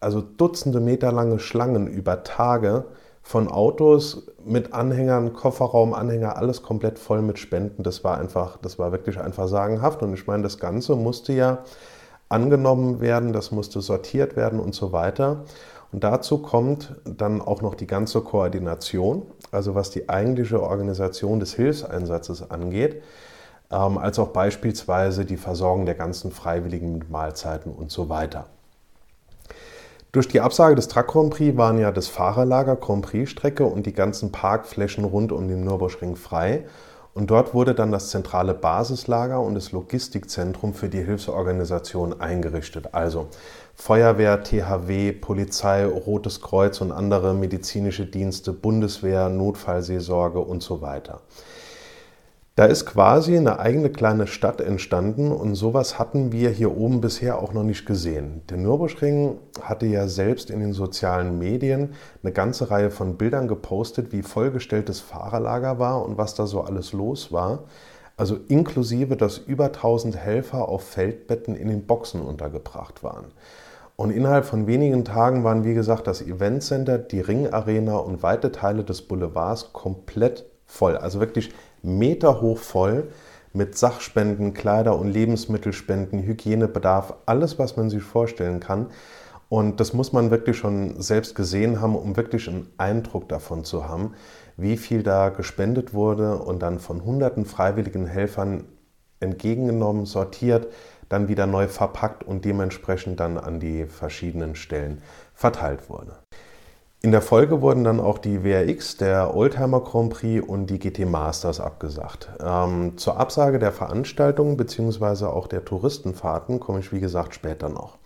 also 0.00 0.20
Dutzende 0.20 0.80
Meter 0.80 1.12
lange 1.12 1.38
Schlangen 1.38 1.86
über 1.86 2.24
Tage 2.24 2.86
von 3.22 3.46
Autos 3.48 4.26
mit 4.44 4.74
Anhängern, 4.74 5.32
Kofferraum, 5.32 5.94
Anhänger, 5.94 6.36
alles 6.36 6.62
komplett 6.62 6.98
voll 6.98 7.22
mit 7.22 7.38
Spenden. 7.38 7.84
Das 7.84 8.02
war 8.02 8.18
einfach, 8.18 8.56
das 8.56 8.80
war 8.80 8.90
wirklich 8.90 9.20
einfach 9.20 9.46
sagenhaft. 9.46 10.02
Und 10.02 10.12
ich 10.12 10.26
meine, 10.26 10.42
das 10.42 10.58
Ganze 10.58 10.96
musste 10.96 11.32
ja 11.32 11.58
angenommen 12.32 13.00
werden, 13.00 13.32
das 13.32 13.52
musste 13.52 13.80
sortiert 13.80 14.34
werden 14.36 14.58
und 14.58 14.74
so 14.74 14.92
weiter. 14.92 15.44
Und 15.92 16.04
dazu 16.04 16.38
kommt 16.38 16.96
dann 17.04 17.42
auch 17.42 17.60
noch 17.60 17.74
die 17.74 17.86
ganze 17.86 18.22
Koordination, 18.22 19.26
also 19.50 19.74
was 19.74 19.90
die 19.90 20.08
eigentliche 20.08 20.62
Organisation 20.62 21.38
des 21.38 21.54
Hilfseinsatzes 21.54 22.50
angeht, 22.50 23.02
ähm, 23.70 23.98
als 23.98 24.18
auch 24.18 24.28
beispielsweise 24.28 25.26
die 25.26 25.36
Versorgung 25.36 25.84
der 25.84 25.94
ganzen 25.94 26.32
Freiwilligen 26.32 26.92
mit 26.92 27.10
Mahlzeiten 27.10 27.72
und 27.72 27.90
so 27.90 28.08
weiter. 28.08 28.46
Durch 30.12 30.28
die 30.28 30.40
Absage 30.40 30.74
des 30.74 30.88
Truck 30.88 31.08
Grand 31.08 31.30
Prix 31.30 31.56
waren 31.56 31.78
ja 31.78 31.90
das 31.90 32.08
Fahrerlager 32.08 32.76
Grand 32.76 33.02
Prix 33.02 33.30
Strecke 33.30 33.64
und 33.64 33.86
die 33.86 33.94
ganzen 33.94 34.30
Parkflächen 34.32 35.04
rund 35.04 35.32
um 35.32 35.48
den 35.48 35.64
Nürburgring 35.64 36.16
frei 36.16 36.64
und 37.14 37.30
dort 37.30 37.52
wurde 37.52 37.74
dann 37.74 37.92
das 37.92 38.08
zentrale 38.08 38.54
Basislager 38.54 39.40
und 39.40 39.54
das 39.54 39.72
Logistikzentrum 39.72 40.72
für 40.72 40.88
die 40.88 41.02
Hilfsorganisation 41.02 42.20
eingerichtet. 42.20 42.94
Also 42.94 43.28
Feuerwehr, 43.74 44.42
THW, 44.42 45.12
Polizei, 45.12 45.84
Rotes 45.84 46.40
Kreuz 46.40 46.80
und 46.80 46.92
andere 46.92 47.34
medizinische 47.34 48.06
Dienste, 48.06 48.52
Bundeswehr, 48.52 49.28
Notfallseelsorge 49.28 50.38
und 50.38 50.62
so 50.62 50.80
weiter. 50.80 51.20
Da 52.54 52.66
ist 52.66 52.84
quasi 52.84 53.34
eine 53.34 53.60
eigene 53.60 53.88
kleine 53.88 54.26
Stadt 54.26 54.60
entstanden 54.60 55.32
und 55.32 55.54
sowas 55.54 55.98
hatten 55.98 56.32
wir 56.32 56.50
hier 56.50 56.76
oben 56.76 57.00
bisher 57.00 57.38
auch 57.38 57.54
noch 57.54 57.62
nicht 57.62 57.86
gesehen. 57.86 58.42
Der 58.50 58.58
Nürburgring 58.58 59.38
hatte 59.62 59.86
ja 59.86 60.06
selbst 60.06 60.50
in 60.50 60.60
den 60.60 60.74
sozialen 60.74 61.38
Medien 61.38 61.94
eine 62.22 62.30
ganze 62.30 62.70
Reihe 62.70 62.90
von 62.90 63.16
Bildern 63.16 63.48
gepostet, 63.48 64.12
wie 64.12 64.20
vollgestelltes 64.20 65.00
Fahrerlager 65.00 65.78
war 65.78 66.04
und 66.04 66.18
was 66.18 66.34
da 66.34 66.46
so 66.46 66.60
alles 66.60 66.92
los 66.92 67.32
war. 67.32 67.60
Also 68.18 68.36
inklusive, 68.48 69.16
dass 69.16 69.38
über 69.38 69.66
1000 69.66 70.14
Helfer 70.18 70.68
auf 70.68 70.86
Feldbetten 70.86 71.56
in 71.56 71.68
den 71.68 71.86
Boxen 71.86 72.20
untergebracht 72.20 73.02
waren. 73.02 73.32
Und 73.96 74.10
innerhalb 74.10 74.44
von 74.44 74.66
wenigen 74.66 75.06
Tagen 75.06 75.42
waren, 75.42 75.64
wie 75.64 75.72
gesagt, 75.72 76.06
das 76.06 76.20
Eventcenter, 76.20 76.98
die 76.98 77.20
Ringarena 77.20 77.96
und 77.96 78.22
weite 78.22 78.52
Teile 78.52 78.84
des 78.84 79.00
Boulevards 79.00 79.72
komplett 79.72 80.44
voll. 80.66 80.98
Also 80.98 81.18
wirklich 81.18 81.50
meterhoch 81.82 82.58
voll 82.58 83.08
mit 83.52 83.76
Sachspenden, 83.76 84.54
Kleider- 84.54 84.98
und 84.98 85.10
Lebensmittelspenden, 85.10 86.22
Hygienebedarf, 86.22 87.14
alles, 87.26 87.58
was 87.58 87.76
man 87.76 87.90
sich 87.90 88.02
vorstellen 88.02 88.60
kann. 88.60 88.86
Und 89.48 89.80
das 89.80 89.92
muss 89.92 90.14
man 90.14 90.30
wirklich 90.30 90.56
schon 90.56 91.02
selbst 91.02 91.34
gesehen 91.34 91.80
haben, 91.82 91.94
um 91.94 92.16
wirklich 92.16 92.48
einen 92.48 92.72
Eindruck 92.78 93.28
davon 93.28 93.64
zu 93.64 93.86
haben, 93.86 94.14
wie 94.56 94.78
viel 94.78 95.02
da 95.02 95.28
gespendet 95.28 95.92
wurde 95.92 96.38
und 96.38 96.62
dann 96.62 96.78
von 96.78 97.04
hunderten 97.04 97.44
freiwilligen 97.44 98.06
Helfern 98.06 98.64
entgegengenommen, 99.20 100.06
sortiert, 100.06 100.68
dann 101.10 101.28
wieder 101.28 101.46
neu 101.46 101.68
verpackt 101.68 102.24
und 102.24 102.46
dementsprechend 102.46 103.20
dann 103.20 103.36
an 103.36 103.60
die 103.60 103.84
verschiedenen 103.84 104.54
Stellen 104.54 105.02
verteilt 105.34 105.90
wurde. 105.90 106.16
In 107.04 107.10
der 107.10 107.20
Folge 107.20 107.60
wurden 107.60 107.82
dann 107.82 107.98
auch 107.98 108.18
die 108.18 108.44
WRX, 108.44 108.96
der 108.96 109.34
Oldtimer 109.34 109.80
Grand 109.80 110.10
Prix 110.10 110.46
und 110.46 110.66
die 110.66 110.78
GT 110.78 111.00
Masters 111.00 111.58
abgesagt. 111.58 112.28
Ähm, 112.40 112.96
zur 112.96 113.16
Absage 113.18 113.58
der 113.58 113.72
Veranstaltungen 113.72 114.56
bzw. 114.56 115.24
auch 115.24 115.48
der 115.48 115.64
Touristenfahrten 115.64 116.60
komme 116.60 116.78
ich 116.78 116.92
wie 116.92 117.00
gesagt 117.00 117.34
später 117.34 117.68
noch. 117.68 117.98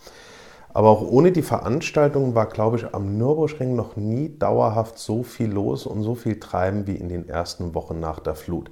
Aber 0.73 0.88
auch 0.88 1.03
ohne 1.03 1.31
die 1.31 1.43
Veranstaltungen 1.43 2.35
war, 2.35 2.47
glaube 2.47 2.79
ich, 2.79 2.95
am 2.95 3.19
Nürburgring 3.19 3.76
noch 3.76 3.97
nie 3.97 4.35
dauerhaft 4.38 4.99
so 4.99 5.23
viel 5.23 5.53
los 5.53 5.85
und 5.85 6.03
so 6.03 6.15
viel 6.15 6.41
Treiben 6.41 6.87
wie 6.87 6.97
in 6.97 7.11
den 7.11 7.29
ersten 7.29 7.75
Wochen 7.75 8.00
nach 8.00 8.19
der 8.19 8.35
Flut. 8.35 8.71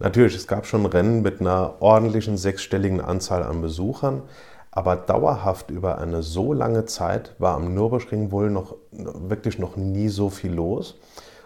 Natürlich, 0.00 0.34
es 0.34 0.48
gab 0.48 0.66
schon 0.66 0.86
Rennen 0.86 1.22
mit 1.22 1.40
einer 1.40 1.76
ordentlichen 1.78 2.36
sechsstelligen 2.36 3.00
Anzahl 3.00 3.44
an 3.44 3.62
Besuchern, 3.62 4.22
aber 4.76 4.94
dauerhaft 4.94 5.70
über 5.70 5.96
eine 5.96 6.22
so 6.22 6.52
lange 6.52 6.84
Zeit 6.84 7.34
war 7.38 7.56
am 7.56 7.72
Nürburgring 7.72 8.30
wohl 8.30 8.50
noch 8.50 8.76
wirklich 8.92 9.58
noch 9.58 9.76
nie 9.76 10.10
so 10.10 10.28
viel 10.28 10.52
los. 10.52 10.98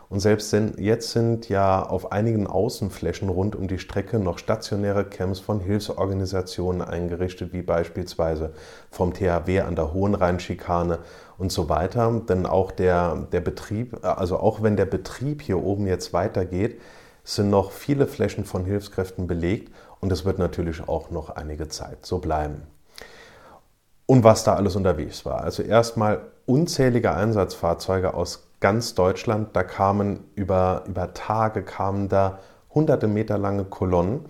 Und 0.09 0.19
selbst 0.19 0.53
jetzt 0.79 1.13
sind 1.13 1.49
ja 1.49 1.81
auf 1.81 2.11
einigen 2.11 2.49
Außenflächen 2.49 3.29
rund 3.29 3.55
um 3.55 3.69
die 3.69 3.79
Strecke 3.79 4.19
noch 4.19 4.39
stationäre 4.39 5.05
Camps 5.05 5.39
von 5.39 5.61
Hilfsorganisationen 5.61 6.83
eingerichtet, 6.83 7.53
wie 7.53 7.63
beispielsweise 7.63 8.53
vom 8.91 9.15
THW 9.15 9.61
an 9.61 9.77
der 9.77 9.93
Hohenrheinschikane 9.93 10.99
und 11.39 11.53
so 11.53 11.69
weiter. 11.69 12.23
Denn 12.29 12.47
auch 12.47 12.73
der, 12.73 13.29
der 13.31 13.41
Betrieb, 13.41 14.05
also 14.05 14.41
auch 14.41 14.61
wenn 14.61 14.77
der 14.77 14.87
Betrieb 14.87 15.41
hier 15.41 15.63
oben 15.63 15.87
jetzt 15.87 16.13
weitergeht, 16.13 16.81
sind 17.23 17.49
noch 17.49 17.71
viele 17.71 18.09
Flächen 18.09 18.45
von 18.45 18.65
Hilfskräften 18.65 19.29
belegt 19.29 19.73
und 20.01 20.11
es 20.11 20.25
wird 20.25 20.41
natürlich 20.41 20.89
auch 20.89 21.13
noch 21.13 21.31
einige 21.31 21.69
Zeit 21.69 22.05
so 22.05 22.19
bleiben 22.19 22.63
und 24.11 24.25
was 24.25 24.43
da 24.43 24.55
alles 24.55 24.75
unterwegs 24.75 25.25
war. 25.25 25.45
Also 25.45 25.63
erstmal 25.63 26.23
unzählige 26.45 27.15
Einsatzfahrzeuge 27.15 28.13
aus 28.13 28.49
ganz 28.59 28.97
Deutschland. 28.97 29.51
Da 29.53 29.63
kamen 29.63 30.25
über, 30.35 30.83
über 30.89 31.15
Tage 31.15 31.63
kamen 31.63 32.09
da 32.09 32.41
hunderte 32.75 33.07
Meter 33.07 33.39
lange 33.39 33.67
Kolonnen. 33.67 34.25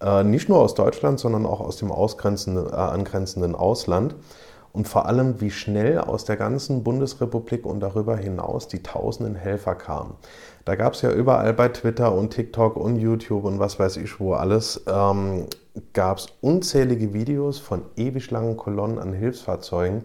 Äh, 0.00 0.24
nicht 0.24 0.48
nur 0.48 0.58
aus 0.58 0.74
Deutschland, 0.74 1.20
sondern 1.20 1.46
auch 1.46 1.60
aus 1.60 1.76
dem 1.76 1.90
äh, 1.90 2.74
angrenzenden 2.74 3.54
Ausland. 3.54 4.16
Und 4.72 4.88
vor 4.88 5.06
allem, 5.06 5.40
wie 5.40 5.52
schnell 5.52 6.00
aus 6.00 6.24
der 6.24 6.36
ganzen 6.36 6.82
Bundesrepublik 6.82 7.64
und 7.64 7.78
darüber 7.78 8.16
hinaus 8.16 8.66
die 8.66 8.82
tausenden 8.82 9.36
Helfer 9.36 9.76
kamen. 9.76 10.14
Da 10.64 10.76
gab 10.76 10.94
es 10.94 11.02
ja 11.02 11.10
überall 11.10 11.52
bei 11.54 11.68
Twitter 11.68 12.14
und 12.14 12.30
TikTok 12.30 12.76
und 12.76 12.96
YouTube 12.96 13.44
und 13.44 13.58
was 13.58 13.78
weiß 13.78 13.96
ich 13.96 14.20
wo 14.20 14.34
alles, 14.34 14.82
ähm, 14.86 15.46
gab 15.92 16.18
es 16.18 16.26
unzählige 16.40 17.14
Videos 17.14 17.58
von 17.58 17.82
ewig 17.96 18.30
langen 18.30 18.56
Kolonnen 18.56 18.98
an 18.98 19.12
Hilfsfahrzeugen, 19.12 20.04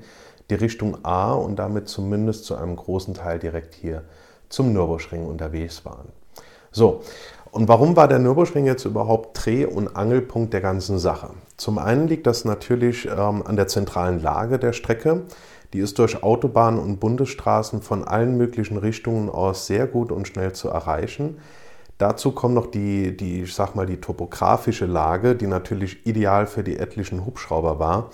die 0.49 0.55
Richtung 0.55 1.03
A 1.03 1.33
und 1.33 1.57
damit 1.57 1.89
zumindest 1.89 2.45
zu 2.45 2.55
einem 2.55 2.75
großen 2.75 3.13
Teil 3.13 3.37
direkt 3.37 3.75
hier 3.75 4.03
zum 4.49 4.73
Nürburgring 4.73 5.25
unterwegs 5.25 5.85
waren. 5.85 6.07
So, 6.71 7.01
und 7.51 7.67
warum 7.67 7.95
war 7.95 8.07
der 8.07 8.19
Nürburgring 8.19 8.65
jetzt 8.65 8.85
überhaupt 8.85 9.45
Dreh- 9.45 9.65
und 9.65 9.95
Angelpunkt 9.95 10.53
der 10.53 10.61
ganzen 10.61 10.99
Sache? 10.99 11.31
Zum 11.57 11.79
einen 11.79 12.07
liegt 12.07 12.27
das 12.27 12.45
natürlich 12.45 13.07
ähm, 13.07 13.43
an 13.45 13.55
der 13.55 13.67
zentralen 13.67 14.21
Lage 14.21 14.59
der 14.59 14.73
Strecke. 14.73 15.23
Die 15.73 15.79
ist 15.79 15.99
durch 15.99 16.23
Autobahnen 16.23 16.79
und 16.79 16.99
Bundesstraßen 16.99 17.81
von 17.81 18.03
allen 18.03 18.37
möglichen 18.37 18.77
Richtungen 18.77 19.29
aus 19.29 19.67
sehr 19.67 19.87
gut 19.87 20.11
und 20.11 20.27
schnell 20.27 20.53
zu 20.53 20.69
erreichen. 20.69 21.37
Dazu 21.97 22.31
kommt 22.31 22.55
noch 22.55 22.67
die, 22.67 23.17
die, 23.17 23.43
ich 23.43 23.55
sag 23.55 23.75
mal, 23.75 23.85
die 23.85 23.99
topografische 23.99 24.85
Lage, 24.85 25.35
die 25.35 25.47
natürlich 25.47 26.05
ideal 26.05 26.45
für 26.45 26.63
die 26.63 26.77
etlichen 26.77 27.25
Hubschrauber 27.25 27.79
war, 27.79 28.11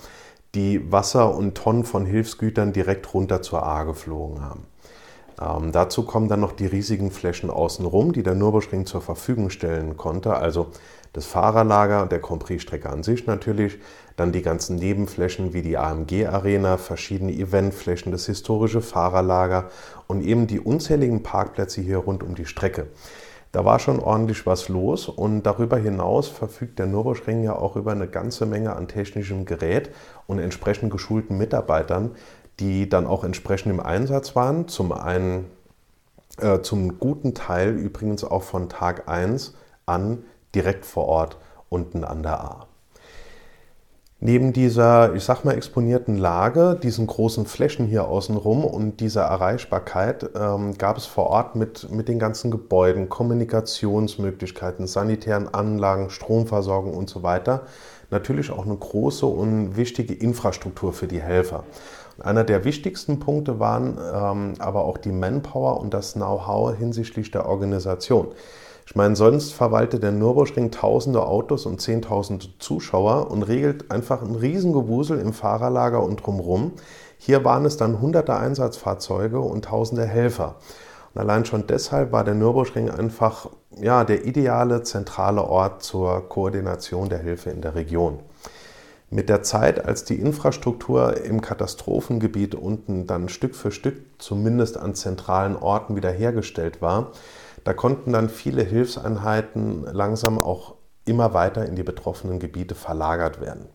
die 0.54 0.90
Wasser 0.90 1.34
und 1.34 1.54
Tonnen 1.54 1.84
von 1.84 2.06
Hilfsgütern 2.06 2.72
direkt 2.72 3.12
runter 3.12 3.42
zur 3.42 3.64
A 3.64 3.84
geflogen 3.84 4.40
haben. 4.40 4.66
Ähm, 5.40 5.72
dazu 5.72 6.04
kommen 6.04 6.28
dann 6.28 6.40
noch 6.40 6.52
die 6.52 6.66
riesigen 6.66 7.10
Flächen 7.10 7.50
außenrum, 7.50 8.12
die 8.12 8.22
der 8.22 8.34
Nürburgring 8.34 8.86
zur 8.86 9.00
Verfügung 9.00 9.50
stellen 9.50 9.96
konnte, 9.96 10.34
also 10.36 10.68
das 11.14 11.26
Fahrerlager 11.26 12.02
und 12.02 12.12
der 12.12 12.20
Compris-Strecke 12.20 12.90
an 12.90 13.02
sich 13.02 13.26
natürlich, 13.26 13.78
dann 14.16 14.32
die 14.32 14.42
ganzen 14.42 14.76
Nebenflächen 14.76 15.54
wie 15.54 15.62
die 15.62 15.78
AMG-Arena, 15.78 16.76
verschiedene 16.76 17.32
Eventflächen, 17.32 18.12
das 18.12 18.26
historische 18.26 18.82
Fahrerlager 18.82 19.70
und 20.06 20.22
eben 20.22 20.46
die 20.46 20.60
unzähligen 20.60 21.22
Parkplätze 21.22 21.80
hier 21.80 21.98
rund 21.98 22.22
um 22.22 22.34
die 22.34 22.46
Strecke. 22.46 22.88
Da 23.52 23.64
war 23.64 23.78
schon 23.78 24.00
ordentlich 24.00 24.46
was 24.46 24.68
los 24.68 25.08
und 25.08 25.44
darüber 25.44 25.76
hinaus 25.76 26.26
verfügt 26.26 26.80
der 26.80 26.86
Nürburgring 26.86 27.44
ja 27.44 27.54
auch 27.54 27.76
über 27.76 27.92
eine 27.92 28.08
ganze 28.08 28.46
Menge 28.46 28.74
an 28.74 28.88
technischem 28.88 29.44
Gerät 29.44 29.90
und 30.26 30.40
entsprechend 30.40 30.90
geschulten 30.90 31.38
Mitarbeitern, 31.38 32.10
die 32.58 32.88
dann 32.88 33.06
auch 33.06 33.22
entsprechend 33.22 33.72
im 33.72 33.78
Einsatz 33.78 34.34
waren. 34.34 34.66
Zum 34.66 34.90
einen 34.90 35.46
äh, 36.38 36.60
zum 36.62 36.98
guten 36.98 37.34
Teil 37.34 37.76
übrigens 37.76 38.24
auch 38.24 38.42
von 38.42 38.68
Tag 38.68 39.08
1 39.08 39.54
an 39.86 40.24
direkt 40.54 40.84
vor 40.86 41.06
Ort 41.06 41.38
unten 41.68 42.04
an 42.04 42.22
der 42.22 42.40
A. 42.40 42.66
Neben 44.20 44.54
dieser, 44.54 45.14
ich 45.14 45.24
sag 45.24 45.44
mal, 45.44 45.54
exponierten 45.54 46.16
Lage, 46.16 46.78
diesen 46.82 47.06
großen 47.06 47.44
Flächen 47.44 47.86
hier 47.86 48.08
außenrum 48.08 48.64
und 48.64 49.00
dieser 49.00 49.24
Erreichbarkeit 49.24 50.30
ähm, 50.34 50.78
gab 50.78 50.96
es 50.96 51.04
vor 51.04 51.26
Ort 51.26 51.56
mit, 51.56 51.90
mit 51.90 52.08
den 52.08 52.18
ganzen 52.18 52.50
Gebäuden, 52.50 53.10
Kommunikationsmöglichkeiten, 53.10 54.86
sanitären 54.86 55.52
Anlagen, 55.52 56.08
Stromversorgung 56.08 56.94
und 56.94 57.10
so 57.10 57.22
weiter 57.22 57.66
natürlich 58.14 58.50
auch 58.50 58.64
eine 58.64 58.76
große 58.76 59.26
und 59.26 59.76
wichtige 59.76 60.14
Infrastruktur 60.14 60.92
für 60.92 61.06
die 61.06 61.20
Helfer. 61.20 61.64
Einer 62.20 62.44
der 62.44 62.64
wichtigsten 62.64 63.18
Punkte 63.18 63.58
waren 63.58 63.98
ähm, 63.98 64.54
aber 64.60 64.84
auch 64.84 64.98
die 64.98 65.12
Manpower 65.12 65.80
und 65.80 65.92
das 65.92 66.14
Know-how 66.14 66.76
hinsichtlich 66.76 67.30
der 67.32 67.46
Organisation. 67.46 68.28
Ich 68.86 68.94
meine, 68.94 69.16
sonst 69.16 69.52
verwaltet 69.52 70.02
der 70.02 70.12
Nürburgring 70.12 70.70
tausende 70.70 71.26
Autos 71.26 71.64
und 71.64 71.80
zehntausende 71.80 72.46
Zuschauer 72.58 73.30
und 73.30 73.42
regelt 73.42 73.90
einfach 73.90 74.22
ein 74.22 74.34
Riesengewusel 74.34 75.18
im 75.18 75.32
Fahrerlager 75.32 76.02
und 76.02 76.24
drumherum. 76.24 76.72
Hier 77.18 77.44
waren 77.44 77.64
es 77.64 77.78
dann 77.78 78.00
hunderte 78.00 78.36
Einsatzfahrzeuge 78.36 79.40
und 79.40 79.64
tausende 79.64 80.04
Helfer. 80.04 80.56
Und 81.14 81.20
allein 81.20 81.46
schon 81.46 81.66
deshalb 81.66 82.12
war 82.12 82.24
der 82.24 82.34
Nürburgring 82.34 82.90
einfach 82.90 83.48
ja, 83.80 84.04
der 84.04 84.26
ideale 84.26 84.82
zentrale 84.82 85.42
Ort 85.42 85.82
zur 85.82 86.28
Koordination 86.28 87.08
der 87.08 87.20
Hilfe 87.20 87.50
in 87.50 87.62
der 87.62 87.74
Region. 87.74 88.18
Mit 89.10 89.28
der 89.28 89.42
Zeit, 89.42 89.84
als 89.84 90.04
die 90.04 90.18
Infrastruktur 90.18 91.22
im 91.24 91.40
Katastrophengebiet 91.40 92.54
unten 92.54 93.06
dann 93.06 93.28
Stück 93.28 93.54
für 93.54 93.70
Stück 93.70 93.96
zumindest 94.18 94.76
an 94.76 94.94
zentralen 94.94 95.56
Orten 95.56 95.94
wiederhergestellt 95.94 96.82
war, 96.82 97.12
da 97.64 97.72
konnten 97.72 98.12
dann 98.12 98.28
viele 98.28 98.62
Hilfseinheiten 98.62 99.84
langsam 99.84 100.38
auch 100.38 100.74
immer 101.04 101.34
weiter 101.34 101.66
in 101.66 101.76
die 101.76 101.82
betroffenen 101.82 102.38
Gebiete 102.38 102.74
verlagert 102.74 103.40
werden. 103.40 103.68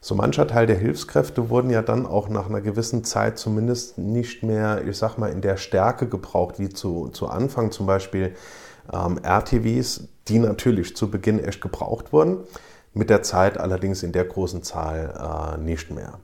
So 0.00 0.14
mancher 0.14 0.46
Teil 0.46 0.66
der 0.66 0.76
Hilfskräfte 0.76 1.50
wurden 1.50 1.70
ja 1.70 1.82
dann 1.82 2.06
auch 2.06 2.28
nach 2.28 2.48
einer 2.48 2.60
gewissen 2.60 3.02
Zeit 3.02 3.38
zumindest 3.38 3.98
nicht 3.98 4.42
mehr, 4.42 4.86
ich 4.86 4.96
sag 4.96 5.18
mal, 5.18 5.30
in 5.30 5.40
der 5.40 5.56
Stärke 5.56 6.06
gebraucht 6.06 6.58
wie 6.58 6.68
zu, 6.68 7.08
zu 7.08 7.26
Anfang, 7.26 7.72
zum 7.72 7.86
Beispiel 7.86 8.36
ähm, 8.92 9.18
RTWs, 9.22 10.08
die 10.28 10.38
natürlich 10.38 10.96
zu 10.96 11.10
Beginn 11.10 11.42
echt 11.42 11.60
gebraucht 11.60 12.12
wurden, 12.12 12.38
mit 12.94 13.10
der 13.10 13.22
Zeit 13.22 13.58
allerdings 13.58 14.02
in 14.02 14.12
der 14.12 14.24
großen 14.24 14.62
Zahl 14.62 15.56
äh, 15.56 15.60
nicht 15.60 15.90
mehr. 15.90 16.20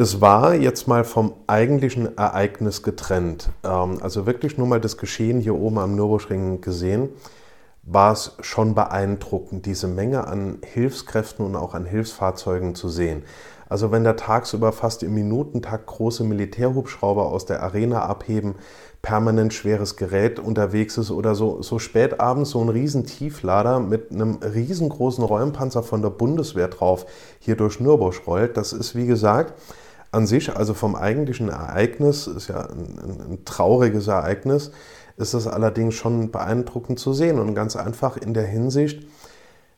Es 0.00 0.20
war 0.20 0.54
jetzt 0.54 0.86
mal 0.86 1.02
vom 1.02 1.32
eigentlichen 1.48 2.16
Ereignis 2.16 2.84
getrennt. 2.84 3.50
Ähm, 3.64 3.98
also 4.00 4.26
wirklich 4.26 4.56
nur 4.56 4.68
mal 4.68 4.80
das 4.80 4.96
Geschehen 4.96 5.40
hier 5.40 5.56
oben 5.56 5.76
am 5.78 5.96
Nürburgring 5.96 6.60
gesehen, 6.60 7.08
war 7.82 8.12
es 8.12 8.36
schon 8.40 8.76
beeindruckend, 8.76 9.66
diese 9.66 9.88
Menge 9.88 10.28
an 10.28 10.58
Hilfskräften 10.64 11.44
und 11.44 11.56
auch 11.56 11.74
an 11.74 11.84
Hilfsfahrzeugen 11.84 12.76
zu 12.76 12.88
sehen. 12.88 13.24
Also 13.68 13.90
wenn 13.90 14.04
da 14.04 14.12
tagsüber 14.12 14.70
fast 14.70 15.02
im 15.02 15.14
Minutentakt 15.14 15.86
große 15.86 16.22
Militärhubschrauber 16.22 17.26
aus 17.26 17.46
der 17.46 17.64
Arena 17.64 18.02
abheben, 18.02 18.54
permanent 19.02 19.52
schweres 19.52 19.96
Gerät 19.96 20.38
unterwegs 20.38 20.96
ist 20.96 21.10
oder 21.10 21.34
so, 21.34 21.60
so 21.60 21.80
spät 21.80 22.20
abends 22.20 22.50
so 22.50 22.60
ein 22.60 22.68
riesen 22.68 23.04
Tieflader 23.04 23.80
mit 23.80 24.12
einem 24.12 24.36
riesengroßen 24.36 25.24
Räumpanzer 25.24 25.82
von 25.82 26.02
der 26.02 26.10
Bundeswehr 26.10 26.68
drauf 26.68 27.04
hier 27.40 27.56
durch 27.56 27.80
Nürburg 27.80 28.28
rollt, 28.28 28.56
das 28.56 28.72
ist 28.72 28.94
wie 28.94 29.06
gesagt 29.06 29.54
an 30.10 30.26
sich, 30.26 30.54
also 30.54 30.74
vom 30.74 30.96
eigentlichen 30.96 31.48
Ereignis, 31.48 32.26
ist 32.26 32.48
ja 32.48 32.60
ein, 32.60 32.98
ein, 32.98 33.32
ein 33.32 33.44
trauriges 33.44 34.06
Ereignis, 34.06 34.70
ist 35.16 35.34
es 35.34 35.46
allerdings 35.46 35.94
schon 35.94 36.30
beeindruckend 36.30 36.98
zu 36.98 37.12
sehen 37.12 37.38
und 37.38 37.54
ganz 37.54 37.76
einfach 37.76 38.16
in 38.16 38.34
der 38.34 38.46
Hinsicht, 38.46 39.06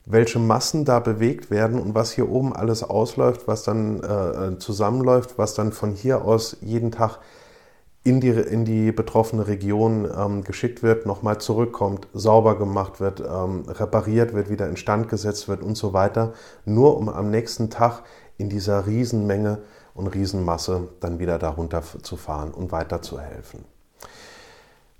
welche 0.05 0.39
Massen 0.39 0.85
da 0.85 0.99
bewegt 0.99 1.51
werden 1.51 1.79
und 1.79 1.95
was 1.95 2.11
hier 2.11 2.29
oben 2.29 2.53
alles 2.53 2.83
ausläuft, 2.83 3.47
was 3.47 3.63
dann 3.63 4.01
äh, 4.01 4.57
zusammenläuft, 4.57 5.37
was 5.37 5.53
dann 5.53 5.71
von 5.71 5.93
hier 5.93 6.25
aus 6.25 6.57
jeden 6.61 6.91
Tag 6.91 7.19
in 8.03 8.19
die, 8.19 8.29
in 8.29 8.65
die 8.65 8.91
betroffene 8.91 9.47
Region 9.47 10.09
ähm, 10.17 10.43
geschickt 10.43 10.81
wird, 10.81 11.05
nochmal 11.05 11.37
zurückkommt, 11.37 12.07
sauber 12.13 12.57
gemacht 12.57 12.99
wird, 12.99 13.19
ähm, 13.19 13.65
repariert 13.67 14.33
wird, 14.33 14.49
wieder 14.49 14.67
instand 14.67 15.07
gesetzt 15.07 15.47
wird 15.47 15.61
und 15.61 15.77
so 15.77 15.93
weiter, 15.93 16.33
nur 16.65 16.97
um 16.97 17.09
am 17.09 17.29
nächsten 17.29 17.69
Tag 17.69 18.01
in 18.37 18.49
dieser 18.49 18.87
Riesenmenge 18.87 19.59
und 19.93 20.07
Riesenmasse 20.07 20.89
dann 20.99 21.19
wieder 21.19 21.37
darunter 21.37 21.83
zu 22.01 22.15
fahren 22.15 22.51
und 22.51 22.71
weiterzuhelfen. 22.71 23.65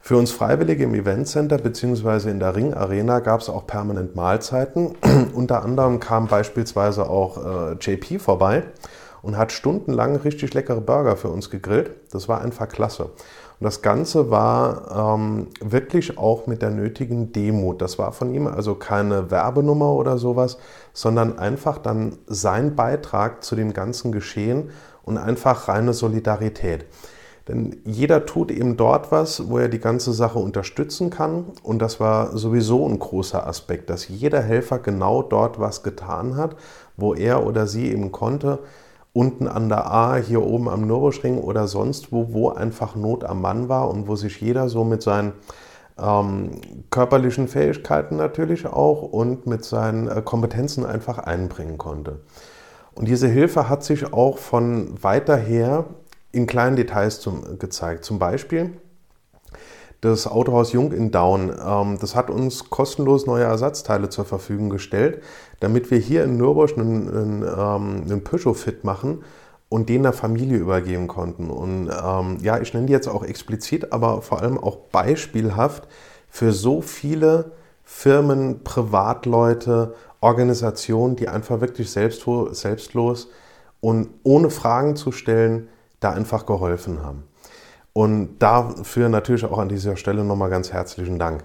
Für 0.03 0.17
uns 0.17 0.31
Freiwillige 0.31 0.83
im 0.85 0.95
Eventcenter 0.95 1.59
bzw. 1.59 2.31
in 2.31 2.39
der 2.39 2.55
Ring 2.55 2.73
Arena 2.73 3.19
gab 3.19 3.41
es 3.41 3.49
auch 3.49 3.67
permanent 3.67 4.15
Mahlzeiten. 4.15 4.95
Unter 5.33 5.63
anderem 5.63 5.99
kam 5.99 6.27
beispielsweise 6.27 7.07
auch 7.07 7.37
äh, 7.37 7.73
JP 7.79 8.19
vorbei 8.19 8.63
und 9.21 9.37
hat 9.37 9.51
stundenlang 9.51 10.15
richtig 10.15 10.55
leckere 10.55 10.81
Burger 10.81 11.15
für 11.17 11.29
uns 11.29 11.51
gegrillt. 11.51 11.91
Das 12.11 12.27
war 12.27 12.41
einfach 12.41 12.67
klasse. 12.67 13.11
Und 13.61 13.65
das 13.65 13.83
Ganze 13.83 14.31
war 14.31 15.15
ähm, 15.19 15.49
wirklich 15.59 16.17
auch 16.17 16.47
mit 16.47 16.63
der 16.63 16.71
nötigen 16.71 17.31
Demut. 17.31 17.79
Das 17.79 17.99
war 17.99 18.11
von 18.11 18.33
ihm 18.33 18.47
also 18.47 18.73
keine 18.73 19.29
Werbenummer 19.29 19.93
oder 19.93 20.17
sowas, 20.17 20.57
sondern 20.93 21.37
einfach 21.37 21.77
dann 21.77 22.17
sein 22.25 22.75
Beitrag 22.75 23.43
zu 23.43 23.55
dem 23.55 23.71
ganzen 23.71 24.11
Geschehen 24.11 24.71
und 25.03 25.19
einfach 25.19 25.67
reine 25.67 25.93
Solidarität. 25.93 26.87
Denn 27.47 27.77
jeder 27.85 28.25
tut 28.25 28.49
eben 28.49 28.77
dort 28.77 29.11
was, 29.11 29.47
wo 29.47 29.59
er 29.59 29.69
die 29.69 29.79
ganze 29.79 30.11
Sache 30.11 30.39
unterstützen 30.39 31.11
kann. 31.11 31.45
Und 31.61 31.83
das 31.83 31.99
war 31.99 32.35
sowieso 32.35 32.87
ein 32.87 32.97
großer 32.97 33.45
Aspekt, 33.45 33.91
dass 33.91 34.07
jeder 34.07 34.41
Helfer 34.41 34.79
genau 34.79 35.21
dort 35.21 35.59
was 35.59 35.83
getan 35.83 36.35
hat, 36.35 36.55
wo 36.97 37.13
er 37.13 37.45
oder 37.45 37.67
sie 37.67 37.91
eben 37.91 38.11
konnte. 38.11 38.57
Unten 39.13 39.47
an 39.47 39.67
der 39.67 39.91
A, 39.91 40.15
hier 40.15 40.41
oben 40.41 40.69
am 40.69 40.87
Nürburgring 40.87 41.37
oder 41.39 41.67
sonst 41.67 42.11
wo, 42.11 42.33
wo 42.33 42.49
einfach 42.49 42.95
Not 42.95 43.23
am 43.23 43.41
Mann 43.41 43.67
war 43.67 43.89
und 43.89 44.07
wo 44.07 44.15
sich 44.15 44.39
jeder 44.39 44.69
so 44.69 44.83
mit 44.83 45.01
seinen 45.01 45.33
ähm, 45.99 46.61
körperlichen 46.89 47.47
Fähigkeiten 47.47 48.15
natürlich 48.15 48.65
auch 48.65 49.01
und 49.01 49.47
mit 49.47 49.65
seinen 49.65 50.07
äh, 50.07 50.21
Kompetenzen 50.21 50.85
einfach 50.85 51.17
einbringen 51.17 51.77
konnte. 51.77 52.21
Und 52.93 53.07
diese 53.07 53.27
Hilfe 53.27 53.69
hat 53.69 53.83
sich 53.83 54.13
auch 54.13 54.37
von 54.37 55.01
weiter 55.01 55.37
her 55.37 55.85
in 56.31 56.47
kleinen 56.47 56.75
Details 56.75 57.19
zum, 57.19 57.59
gezeigt. 57.59 58.05
Zum 58.05 58.19
Beispiel 58.19 58.71
das 60.01 60.27
Autohaus 60.27 60.73
Jung 60.73 60.91
in 60.91 61.11
Daun. 61.11 61.51
Ähm, 61.63 61.97
das 61.99 62.15
hat 62.15 62.29
uns 62.29 62.69
kostenlos 62.69 63.25
neue 63.27 63.43
Ersatzteile 63.43 64.09
zur 64.09 64.25
Verfügung 64.25 64.69
gestellt, 64.69 65.21
damit 65.59 65.91
wir 65.91 65.99
hier 65.99 66.23
in 66.23 66.37
Nürburg 66.37 66.77
einen, 66.77 67.07
einen, 67.09 67.43
ähm, 67.43 68.03
einen 68.03 68.23
Peugeot 68.23 68.55
fit 68.55 68.83
machen 68.83 69.23
und 69.69 69.87
den 69.89 70.03
der 70.03 70.13
Familie 70.13 70.57
übergeben 70.57 71.07
konnten. 71.07 71.49
Und 71.49 71.89
ähm, 71.89 72.39
ja, 72.41 72.59
ich 72.59 72.73
nenne 72.73 72.87
die 72.87 72.93
jetzt 72.93 73.07
auch 73.07 73.23
explizit, 73.23 73.93
aber 73.93 74.21
vor 74.21 74.41
allem 74.41 74.57
auch 74.57 74.77
beispielhaft 74.91 75.87
für 76.29 76.51
so 76.51 76.81
viele 76.81 77.51
Firmen, 77.83 78.63
Privatleute, 78.63 79.93
Organisationen, 80.19 81.15
die 81.15 81.27
einfach 81.27 81.61
wirklich 81.61 81.91
selbstlos 81.91 83.29
und 83.81 84.09
ohne 84.23 84.49
Fragen 84.49 84.95
zu 84.95 85.11
stellen 85.11 85.67
da 85.99 86.11
einfach 86.11 86.45
geholfen 86.45 87.03
haben. 87.03 87.23
Und 87.93 88.39
dafür 88.39 89.09
natürlich 89.09 89.45
auch 89.45 89.57
an 89.57 89.69
dieser 89.69 89.97
Stelle 89.97 90.23
nochmal 90.23 90.49
ganz 90.49 90.71
herzlichen 90.71 91.19
Dank. 91.19 91.43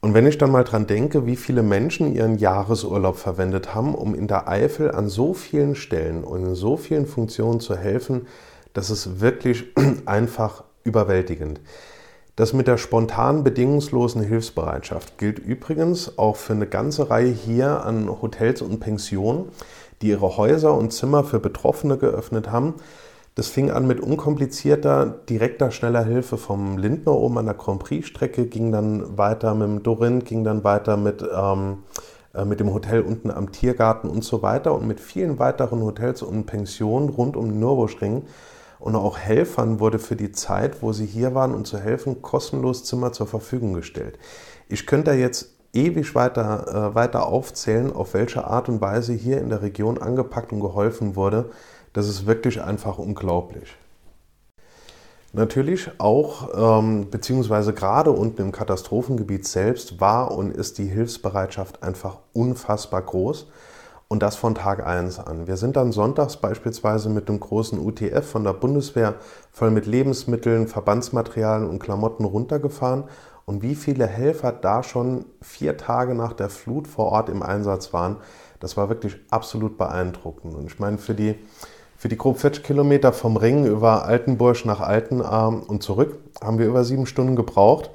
Und 0.00 0.14
wenn 0.14 0.26
ich 0.26 0.38
dann 0.38 0.50
mal 0.50 0.64
dran 0.64 0.86
denke, 0.86 1.26
wie 1.26 1.36
viele 1.36 1.62
Menschen 1.62 2.14
ihren 2.14 2.38
Jahresurlaub 2.38 3.18
verwendet 3.18 3.74
haben, 3.74 3.94
um 3.94 4.14
in 4.14 4.28
der 4.28 4.48
Eifel 4.48 4.90
an 4.90 5.10
so 5.10 5.34
vielen 5.34 5.74
Stellen 5.74 6.24
und 6.24 6.42
in 6.46 6.54
so 6.54 6.78
vielen 6.78 7.06
Funktionen 7.06 7.60
zu 7.60 7.76
helfen, 7.76 8.26
das 8.72 8.88
ist 8.88 9.20
wirklich 9.20 9.66
einfach 10.06 10.64
überwältigend. 10.84 11.60
Das 12.36 12.54
mit 12.54 12.66
der 12.66 12.78
spontanen, 12.78 13.44
bedingungslosen 13.44 14.22
Hilfsbereitschaft 14.22 15.18
gilt 15.18 15.38
übrigens 15.38 16.16
auch 16.16 16.36
für 16.36 16.54
eine 16.54 16.66
ganze 16.66 17.10
Reihe 17.10 17.30
hier 17.30 17.84
an 17.84 18.08
Hotels 18.22 18.62
und 18.62 18.80
Pensionen, 18.80 19.48
die 20.00 20.08
ihre 20.08 20.38
Häuser 20.38 20.74
und 20.74 20.94
Zimmer 20.94 21.24
für 21.24 21.40
Betroffene 21.40 21.98
geöffnet 21.98 22.50
haben, 22.50 22.76
das 23.34 23.48
fing 23.48 23.70
an 23.70 23.86
mit 23.86 24.00
unkomplizierter, 24.00 25.06
direkter, 25.06 25.70
schneller 25.70 26.04
Hilfe 26.04 26.36
vom 26.36 26.78
Lindner 26.78 27.12
oben 27.12 27.38
an 27.38 27.46
der 27.46 27.54
Grand 27.54 27.80
Prix-Strecke, 27.80 28.46
ging 28.46 28.72
dann 28.72 29.16
weiter 29.16 29.54
mit 29.54 29.68
dem 29.68 29.82
Dorin, 29.82 30.24
ging 30.24 30.44
dann 30.44 30.64
weiter 30.64 30.96
mit, 30.96 31.22
ähm, 31.22 31.84
äh, 32.34 32.44
mit 32.44 32.60
dem 32.60 32.72
Hotel 32.72 33.02
unten 33.02 33.30
am 33.30 33.52
Tiergarten 33.52 34.10
und 34.10 34.24
so 34.24 34.42
weiter 34.42 34.74
und 34.74 34.86
mit 34.86 35.00
vielen 35.00 35.38
weiteren 35.38 35.82
Hotels 35.82 36.22
und 36.22 36.46
Pensionen 36.46 37.08
rund 37.08 37.36
um 37.36 37.48
den 37.48 37.60
Nürburgring. 37.60 38.24
Und 38.80 38.96
auch 38.96 39.18
Helfern 39.18 39.78
wurde 39.78 39.98
für 39.98 40.16
die 40.16 40.32
Zeit, 40.32 40.82
wo 40.82 40.92
sie 40.92 41.06
hier 41.06 41.34
waren 41.34 41.54
und 41.54 41.66
zu 41.66 41.78
helfen, 41.78 42.22
kostenlos 42.22 42.84
Zimmer 42.84 43.12
zur 43.12 43.26
Verfügung 43.26 43.74
gestellt. 43.74 44.18
Ich 44.68 44.86
könnte 44.86 45.10
da 45.10 45.16
jetzt 45.16 45.50
ewig 45.72 46.14
weiter, 46.14 46.90
äh, 46.90 46.94
weiter 46.94 47.26
aufzählen, 47.26 47.92
auf 47.92 48.14
welche 48.14 48.44
Art 48.44 48.68
und 48.68 48.80
Weise 48.80 49.12
hier 49.12 49.38
in 49.40 49.50
der 49.50 49.62
Region 49.62 49.98
angepackt 49.98 50.52
und 50.52 50.60
geholfen 50.60 51.14
wurde. 51.14 51.50
Das 51.92 52.08
ist 52.08 52.26
wirklich 52.26 52.62
einfach 52.62 52.98
unglaublich. 52.98 53.76
Natürlich 55.32 55.92
auch, 55.98 56.80
ähm, 56.80 57.08
beziehungsweise 57.10 57.72
gerade 57.72 58.10
unten 58.10 58.42
im 58.42 58.52
Katastrophengebiet 58.52 59.46
selbst 59.46 60.00
war 60.00 60.32
und 60.32 60.52
ist 60.52 60.78
die 60.78 60.86
Hilfsbereitschaft 60.86 61.84
einfach 61.84 62.18
unfassbar 62.32 63.02
groß. 63.02 63.46
Und 64.08 64.24
das 64.24 64.34
von 64.34 64.56
Tag 64.56 64.84
1 64.84 65.20
an. 65.20 65.46
Wir 65.46 65.56
sind 65.56 65.76
dann 65.76 65.92
sonntags 65.92 66.36
beispielsweise 66.36 67.08
mit 67.08 67.28
dem 67.28 67.38
großen 67.38 67.78
UTF 67.78 68.28
von 68.28 68.42
der 68.42 68.54
Bundeswehr 68.54 69.14
voll 69.52 69.70
mit 69.70 69.86
Lebensmitteln, 69.86 70.66
Verbandsmaterialien 70.66 71.70
und 71.70 71.78
Klamotten 71.78 72.24
runtergefahren. 72.24 73.04
Und 73.46 73.62
wie 73.62 73.76
viele 73.76 74.08
Helfer 74.08 74.50
da 74.50 74.82
schon 74.82 75.26
vier 75.40 75.76
Tage 75.76 76.16
nach 76.16 76.32
der 76.32 76.50
Flut 76.50 76.88
vor 76.88 77.06
Ort 77.06 77.28
im 77.28 77.44
Einsatz 77.44 77.92
waren, 77.92 78.16
das 78.58 78.76
war 78.76 78.88
wirklich 78.88 79.16
absolut 79.30 79.78
beeindruckend. 79.78 80.56
Und 80.56 80.66
ich 80.66 80.80
meine, 80.80 80.98
für 80.98 81.14
die, 81.14 81.36
für 82.00 82.08
die 82.08 82.16
grob 82.16 82.38
40 82.38 82.64
Kilometer 82.64 83.12
vom 83.12 83.36
Ring 83.36 83.66
über 83.66 84.06
Altenburg 84.06 84.64
nach 84.64 84.80
Altenarm 84.80 85.62
und 85.62 85.82
zurück 85.82 86.16
haben 86.42 86.58
wir 86.58 86.66
über 86.66 86.82
sieben 86.82 87.04
Stunden 87.04 87.36
gebraucht. 87.36 87.90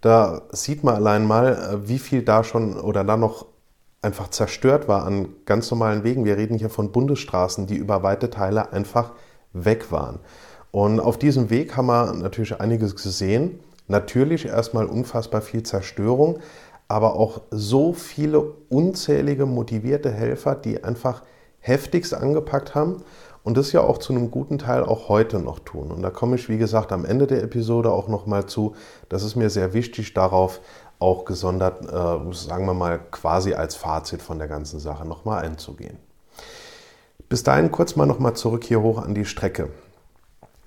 Da 0.00 0.42
sieht 0.52 0.84
man 0.84 0.94
allein 0.94 1.26
mal, 1.26 1.54
äh, 1.54 1.88
wie 1.88 1.98
viel 1.98 2.22
da 2.22 2.44
schon 2.44 2.78
oder 2.78 3.02
da 3.02 3.16
noch 3.16 3.46
einfach 4.00 4.28
zerstört 4.28 4.86
war 4.86 5.04
an 5.04 5.30
ganz 5.44 5.72
normalen 5.72 6.04
Wegen. 6.04 6.24
Wir 6.24 6.36
reden 6.36 6.56
hier 6.56 6.70
von 6.70 6.92
Bundesstraßen, 6.92 7.66
die 7.66 7.74
über 7.74 8.04
weite 8.04 8.30
Teile 8.30 8.72
einfach 8.72 9.10
weg 9.52 9.90
waren. 9.90 10.20
Und 10.70 11.00
auf 11.00 11.18
diesem 11.18 11.50
Weg 11.50 11.76
haben 11.76 11.86
wir 11.86 12.12
natürlich 12.12 12.60
einiges 12.60 12.94
gesehen. 12.94 13.58
Natürlich 13.88 14.46
erstmal 14.46 14.86
unfassbar 14.86 15.40
viel 15.40 15.64
Zerstörung, 15.64 16.38
aber 16.86 17.16
auch 17.16 17.40
so 17.50 17.92
viele 17.92 18.38
unzählige 18.68 19.46
motivierte 19.46 20.12
Helfer, 20.12 20.54
die 20.54 20.84
einfach 20.84 21.24
heftigst 21.58 22.14
angepackt 22.14 22.76
haben 22.76 23.02
und 23.42 23.56
das 23.56 23.72
ja 23.72 23.80
auch 23.80 23.98
zu 23.98 24.12
einem 24.12 24.30
guten 24.30 24.58
Teil 24.58 24.82
auch 24.84 25.08
heute 25.08 25.38
noch 25.38 25.58
tun. 25.58 25.90
Und 25.90 26.02
da 26.02 26.10
komme 26.10 26.36
ich, 26.36 26.48
wie 26.48 26.58
gesagt, 26.58 26.92
am 26.92 27.04
Ende 27.04 27.26
der 27.26 27.42
Episode 27.42 27.90
auch 27.90 28.08
nochmal 28.08 28.46
zu. 28.46 28.74
Das 29.08 29.22
ist 29.22 29.36
mir 29.36 29.50
sehr 29.50 29.72
wichtig, 29.72 30.14
darauf 30.14 30.60
auch 30.98 31.24
gesondert, 31.24 31.84
äh, 31.84 32.34
sagen 32.34 32.66
wir 32.66 32.74
mal, 32.74 32.98
quasi 33.10 33.54
als 33.54 33.74
Fazit 33.76 34.20
von 34.20 34.38
der 34.38 34.48
ganzen 34.48 34.80
Sache 34.80 35.06
nochmal 35.06 35.44
einzugehen. 35.44 35.98
Bis 37.28 37.42
dahin 37.42 37.70
kurz 37.70 37.94
mal 37.94 38.06
nochmal 38.06 38.34
zurück 38.34 38.64
hier 38.64 38.82
hoch 38.82 38.98
an 39.02 39.14
die 39.14 39.24
Strecke. 39.24 39.68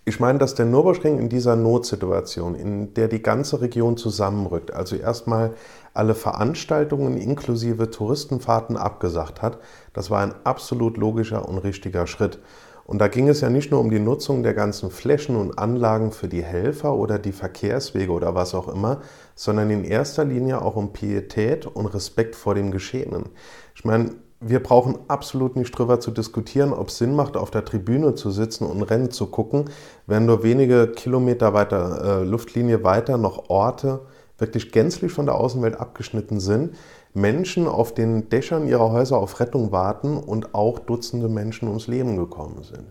Ich 0.04 0.20
meine, 0.20 0.40
dass 0.40 0.56
der 0.56 0.66
Nürburgring 0.66 1.20
in 1.20 1.30
dieser 1.30 1.56
Notsituation, 1.56 2.56
in 2.56 2.96
der 2.96 3.08
die 3.08 3.22
ganze 3.22 3.62
Region 3.62 3.98
zusammenrückt, 3.98 4.74
also 4.74 4.96
erstmal 4.96 5.54
alle 5.94 6.16
Veranstaltungen 6.16 7.18
inklusive 7.18 7.92
Touristenfahrten 7.92 8.78
abgesagt 8.78 9.44
hat, 9.44 9.60
das 9.94 10.10
war 10.10 10.22
ein 10.22 10.34
absolut 10.44 10.98
logischer 10.98 11.48
und 11.48 11.60
richtiger 11.60 12.08
Schritt. 12.08 12.40
Und 12.86 12.98
da 12.98 13.08
ging 13.10 13.30
es 13.30 13.42
ja 13.42 13.52
nicht 13.52 13.70
nur 13.70 13.80
um 13.80 13.92
die 13.92 14.00
Nutzung 14.00 14.42
der 14.42 14.56
ganzen 14.56 14.90
Flächen 14.90 15.36
und 15.36 15.60
Anlagen 15.60 16.12
für 16.12 16.28
die 16.28 16.44
Helfer 16.44 16.96
oder 16.96 17.20
die 17.20 17.32
Verkehrswege 17.32 18.12
oder 18.12 18.34
was 18.34 18.56
auch 18.56 18.68
immer, 18.68 19.02
sondern 19.36 19.70
in 19.70 19.84
erster 19.84 20.26
Linie 20.26 20.64
auch 20.64 20.76
um 20.76 20.94
Pietät 20.94 21.68
und 21.68 21.86
Respekt 21.86 22.36
vor 22.36 22.56
dem 22.56 22.72
Geschehenen. 22.72 23.30
Ich 23.76 23.86
meine, 23.86 24.16
wir 24.44 24.62
brauchen 24.62 24.98
absolut 25.08 25.56
nicht 25.56 25.72
drüber 25.78 26.00
zu 26.00 26.10
diskutieren, 26.10 26.74
ob 26.74 26.88
es 26.88 26.98
Sinn 26.98 27.16
macht, 27.16 27.38
auf 27.38 27.52
der 27.52 27.64
Tribüne 27.64 28.16
zu 28.16 28.32
sitzen 28.32 28.66
und 28.66 28.82
Rennen 28.82 29.12
zu 29.12 29.28
gucken, 29.28 29.66
wenn 30.08 30.26
nur 30.26 30.42
wenige 30.44 30.88
Kilometer 30.88 31.54
weiter, 31.54 32.22
äh, 32.22 32.24
Luftlinie 32.24 32.84
weiter 32.84 33.18
noch 33.18 33.50
Orte 33.50 34.02
wirklich 34.40 34.72
gänzlich 34.72 35.12
von 35.12 35.28
der 35.28 35.36
Außenwelt 35.36 35.80
abgeschnitten 35.80 36.40
sind, 36.40 36.76
Menschen 37.14 37.68
auf 37.68 37.94
den 37.94 38.30
Dächern 38.30 38.68
ihrer 38.68 38.92
Häuser 38.92 39.18
auf 39.18 39.40
Rettung 39.40 39.72
warten 39.72 40.18
und 40.18 40.56
auch 40.56 40.80
Dutzende 40.80 41.30
Menschen 41.30 41.68
ums 41.68 41.86
Leben 41.86 42.18
gekommen 42.18 42.64
sind. 42.64 42.88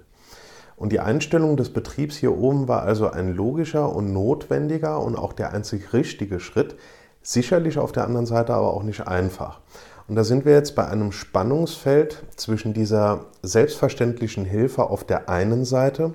Und 0.77 0.93
die 0.93 1.01
Einstellung 1.01 1.57
des 1.57 1.73
Betriebs 1.73 2.17
hier 2.17 2.39
oben 2.39 2.69
war 2.69 2.83
also 2.83 3.11
ein 3.11 3.35
logischer 3.35 3.95
und 3.95 4.13
notwendiger 4.13 5.01
und 5.01 5.17
auch 5.17 5.33
der 5.33 5.53
einzig 5.53 5.93
richtige 5.93 6.39
Schritt, 6.39 6.77
sicherlich 7.23 7.79
auf 7.79 7.93
der 7.93 8.05
anderen 8.05 8.27
Seite 8.27 8.55
aber 8.55 8.73
auch 8.73 8.85
nicht 8.85 9.07
einfach. 9.07 9.61
Und 10.11 10.17
da 10.17 10.25
sind 10.25 10.45
wir 10.45 10.55
jetzt 10.55 10.75
bei 10.75 10.89
einem 10.89 11.13
Spannungsfeld 11.13 12.25
zwischen 12.35 12.75
dieser 12.75 13.27
selbstverständlichen 13.45 14.45
Hilfe 14.45 14.91
auf 14.91 15.05
der 15.05 15.29
einen 15.29 15.65
Seite 15.65 16.15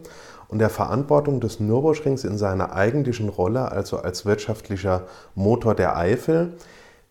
und 0.50 0.60
der 0.60 0.70
Verantwortung 0.70 1.40
des 1.40 1.62
Nürburgrings 1.62 2.26
in 2.26 2.38
seiner 2.38 2.74
eigentlichen 2.74 3.30
Rolle, 3.30 3.72
also 3.72 4.00
als 4.00 4.26
wirtschaftlicher 4.26 5.04
Motor 5.34 5.76
der 5.76 5.96
Eifel. 5.96 6.56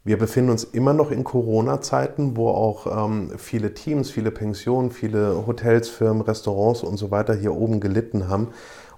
Wir 0.05 0.18
befinden 0.18 0.51
uns 0.51 0.62
immer 0.62 0.92
noch 0.92 1.11
in 1.11 1.25
Corona-Zeiten, 1.25 2.37
wo 2.37 2.51
auch 2.51 3.07
ähm, 3.07 3.31
viele 3.38 3.73
Teams, 3.73 4.11
viele 4.11 4.31
Pensionen, 4.31 4.90
viele 4.90 5.47
Hotels, 5.47 5.88
Firmen, 5.88 6.20
Restaurants 6.20 6.83
und 6.83 6.99
so 6.99 7.11
weiter 7.11 7.33
hier 7.33 7.55
oben 7.55 7.81
gelitten 7.81 8.29
haben. 8.29 8.49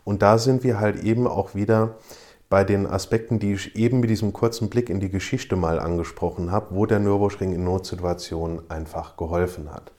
Und 0.03 0.23
da 0.23 0.39
sind 0.39 0.65
wir 0.65 0.81
halt 0.81 1.05
eben 1.05 1.29
auch 1.29 1.55
wieder 1.55 1.95
bei 2.49 2.65
den 2.65 2.87
Aspekten, 2.87 3.39
die 3.39 3.55
ich 3.55 3.77
eben 3.77 4.01
mit 4.01 4.11
diesem 4.11 4.33
kurzen 4.33 4.69
Blick 4.69 4.89
in 4.89 5.01
die 5.01 5.11
Geschichte 5.11 5.57
mal 5.57 5.81
angesprochen 5.81 6.53
habe, 6.53 6.75
wo 6.75 6.87
der 6.87 7.01
Nürburgring 7.01 7.53
in 7.53 7.65
Notsituationen 7.65 8.71
einfach 8.71 9.17
geholfen 9.17 9.73
hat. 9.73 9.93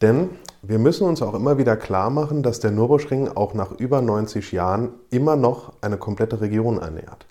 Denn 0.00 0.30
wir 0.62 0.78
müssen 0.78 1.06
uns 1.06 1.22
auch 1.22 1.34
immer 1.34 1.58
wieder 1.58 1.76
klar 1.76 2.10
machen, 2.10 2.42
dass 2.42 2.60
der 2.60 2.70
Nürburgring 2.70 3.28
auch 3.28 3.54
nach 3.54 3.72
über 3.72 4.00
90 4.00 4.50
Jahren 4.50 4.94
immer 5.10 5.36
noch 5.36 5.74
eine 5.80 5.96
komplette 5.96 6.40
Region 6.40 6.78
ernährt. 6.78 7.26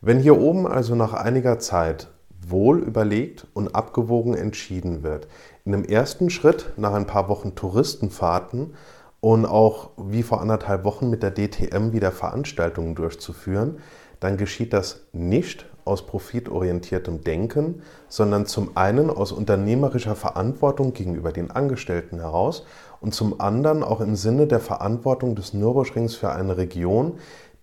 Wenn 0.00 0.18
hier 0.18 0.40
oben 0.40 0.66
also 0.66 0.96
nach 0.96 1.12
einiger 1.12 1.60
Zeit 1.60 2.08
wohl 2.44 2.80
überlegt 2.80 3.46
und 3.54 3.74
abgewogen 3.76 4.34
entschieden 4.34 5.04
wird, 5.04 5.28
in 5.64 5.74
einem 5.74 5.84
ersten 5.84 6.28
Schritt 6.28 6.72
nach 6.76 6.92
ein 6.92 7.06
paar 7.06 7.28
Wochen 7.28 7.54
Touristenfahrten 7.54 8.74
und 9.22 9.46
auch 9.46 9.90
wie 9.96 10.24
vor 10.24 10.40
anderthalb 10.40 10.84
Wochen 10.84 11.08
mit 11.08 11.22
der 11.22 11.30
DTM 11.30 11.92
wieder 11.92 12.10
Veranstaltungen 12.10 12.96
durchzuführen, 12.96 13.78
dann 14.18 14.36
geschieht 14.36 14.72
das 14.72 15.06
nicht 15.12 15.64
aus 15.84 16.06
profitorientiertem 16.06 17.22
Denken, 17.22 17.82
sondern 18.08 18.46
zum 18.46 18.76
einen 18.76 19.10
aus 19.10 19.30
unternehmerischer 19.30 20.16
Verantwortung 20.16 20.92
gegenüber 20.92 21.30
den 21.30 21.52
Angestellten 21.52 22.18
heraus 22.18 22.66
und 23.00 23.14
zum 23.14 23.40
anderen 23.40 23.84
auch 23.84 24.00
im 24.00 24.16
Sinne 24.16 24.48
der 24.48 24.60
Verantwortung 24.60 25.36
des 25.36 25.54
Nürburgrings 25.54 26.16
für 26.16 26.32
eine 26.32 26.56
Region, 26.56 27.14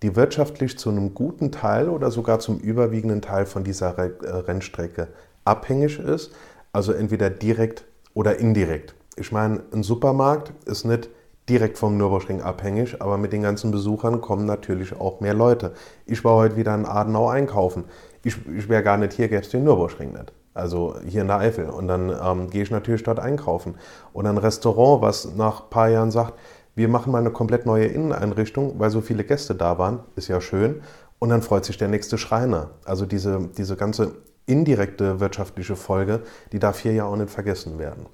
die 0.02 0.16
wirtschaftlich 0.16 0.78
zu 0.78 0.88
einem 0.88 1.12
guten 1.12 1.52
Teil 1.52 1.90
oder 1.90 2.10
sogar 2.10 2.40
zum 2.40 2.58
überwiegenden 2.58 3.20
Teil 3.20 3.44
von 3.44 3.64
dieser 3.64 3.98
äh, 3.98 4.30
Rennstrecke 4.30 5.08
abhängig 5.44 5.98
ist, 5.98 6.32
also 6.72 6.92
entweder 6.92 7.28
direkt 7.28 7.84
oder 8.14 8.38
indirekt. 8.38 8.94
Ich 9.16 9.30
meine, 9.30 9.60
ein 9.72 9.82
Supermarkt 9.82 10.52
ist 10.66 10.86
nicht 10.86 11.10
direkt 11.48 11.78
vom 11.78 11.96
Nürburgring 11.96 12.42
abhängig, 12.42 13.00
aber 13.02 13.18
mit 13.18 13.32
den 13.32 13.42
ganzen 13.42 13.70
Besuchern 13.70 14.20
kommen 14.20 14.46
natürlich 14.46 14.98
auch 14.98 15.20
mehr 15.20 15.34
Leute. 15.34 15.72
Ich 16.06 16.24
war 16.24 16.36
heute 16.36 16.56
wieder 16.56 16.74
in 16.74 16.86
Adenau 16.86 17.28
einkaufen. 17.28 17.84
Ich, 18.22 18.36
ich 18.46 18.68
wäre 18.68 18.82
gar 18.82 18.96
nicht 18.96 19.14
hier, 19.14 19.28
gäbe 19.28 19.42
es 19.42 19.48
den 19.48 19.64
Nürburgring 19.64 20.12
nicht. 20.12 20.32
Also 20.54 20.96
hier 21.06 21.22
in 21.22 21.28
der 21.28 21.38
Eifel. 21.38 21.70
Und 21.70 21.88
dann 21.88 22.10
ähm, 22.10 22.50
gehe 22.50 22.62
ich 22.62 22.70
natürlich 22.70 23.02
dort 23.02 23.18
einkaufen. 23.18 23.76
Und 24.12 24.26
ein 24.26 24.38
Restaurant, 24.38 25.02
was 25.02 25.34
nach 25.36 25.64
ein 25.64 25.70
paar 25.70 25.88
Jahren 25.88 26.10
sagt, 26.10 26.34
wir 26.74 26.88
machen 26.88 27.12
mal 27.12 27.18
eine 27.18 27.30
komplett 27.30 27.66
neue 27.66 27.86
Inneneinrichtung, 27.86 28.78
weil 28.78 28.90
so 28.90 29.00
viele 29.00 29.24
Gäste 29.24 29.54
da 29.54 29.78
waren, 29.78 30.00
ist 30.16 30.28
ja 30.28 30.40
schön. 30.40 30.82
Und 31.18 31.30
dann 31.30 31.42
freut 31.42 31.64
sich 31.64 31.78
der 31.78 31.88
nächste 31.88 32.18
Schreiner. 32.18 32.70
Also 32.84 33.06
diese, 33.06 33.48
diese 33.56 33.76
ganze 33.76 34.12
indirekte 34.46 35.20
wirtschaftliche 35.20 35.76
Folge, 35.76 36.20
die 36.52 36.58
darf 36.58 36.80
hier 36.80 36.92
ja 36.92 37.04
auch 37.04 37.16
nicht 37.16 37.30
vergessen 37.30 37.78
werden. 37.78 38.06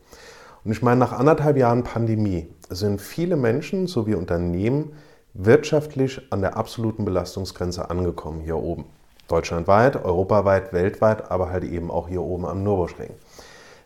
Und 0.67 0.73
ich 0.73 0.83
meine, 0.83 0.99
nach 0.99 1.13
anderthalb 1.13 1.57
Jahren 1.57 1.85
Pandemie 1.85 2.49
sind 2.71 3.01
viele 3.01 3.37
Menschen 3.37 3.87
sowie 3.87 4.17
Unternehmen 4.17 4.95
wirtschaftlich 5.33 6.21
an 6.31 6.41
der 6.41 6.57
absoluten 6.57 7.05
Belastungsgrenze 7.05 7.89
angekommen 7.89 8.41
hier 8.41 8.57
oben. 8.57 8.85
Deutschlandweit, 9.29 10.05
europaweit, 10.05 10.73
weltweit, 10.73 11.31
aber 11.31 11.51
halt 11.51 11.63
eben 11.63 11.89
auch 11.89 12.09
hier 12.09 12.21
oben 12.21 12.47
am 12.47 12.65
Nürburgring. 12.65 13.11